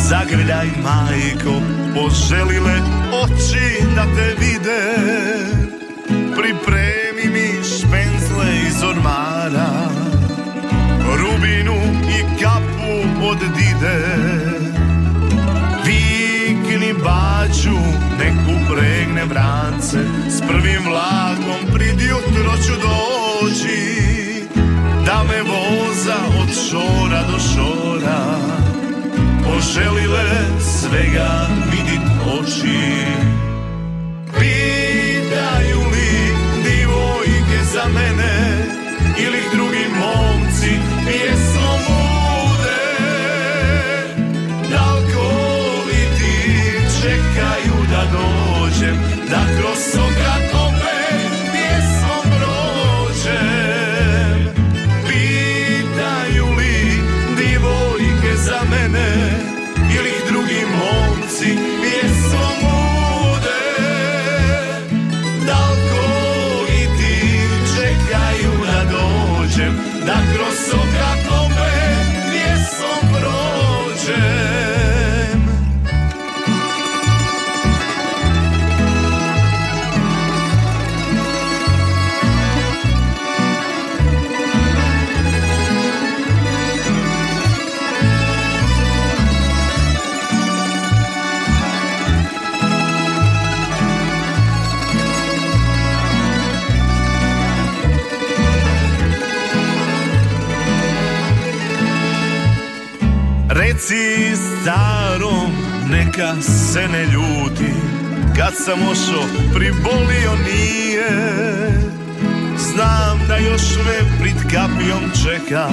[0.09, 1.61] Zagrljaj majko,
[1.95, 2.77] poželile
[3.23, 4.83] oči da te vide.
[6.37, 9.70] Pripremi mi špenzle iz ormara
[11.19, 11.74] Rubinu
[12.09, 13.99] i kapu od dide.
[15.85, 17.78] Vikni baču,
[18.19, 19.99] nek upregne vrance
[20.31, 24.07] S prvim vlakom prid jutro ću doći
[25.07, 28.65] Da me voza od šora do šora
[29.57, 30.28] poželile
[30.61, 32.05] svega vidit
[32.37, 33.09] oči.
[34.37, 36.12] Pitaju li
[36.65, 38.37] divojke za mene
[39.19, 40.70] ili drugi momci
[41.07, 41.85] pjesmom
[106.16, 107.72] neka se ne ljuti
[108.36, 111.09] Kad sam ošo pribolio nije.
[112.59, 115.68] Znam da još me prid kapijom čeka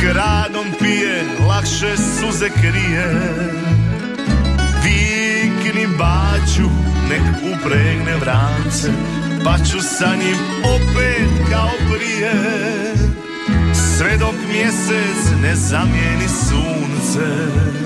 [0.00, 3.14] Gradom pije, lakše suze krije.
[4.84, 6.70] Vikni baću,
[7.08, 8.90] nek upregne vrance
[9.44, 12.32] Pa ću sa njim opet kao prije.
[13.74, 17.76] Sve dok mjesec ne zamijeni sunce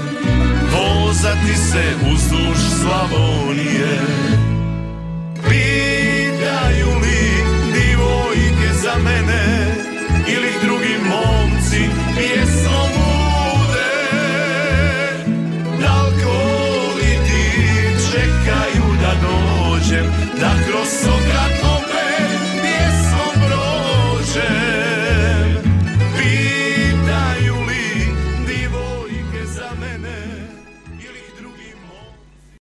[0.72, 4.00] vozati se uzduž Slavonije.
[5.48, 7.22] Pitaju li
[7.72, 9.74] divojke za mene
[10.26, 11.80] ili drugi momci
[12.16, 13.92] pjesmom bude?
[15.80, 16.38] Dalko
[16.96, 17.64] li ti
[18.12, 20.06] čekaju da dođem,
[20.40, 21.59] da kroz sokrat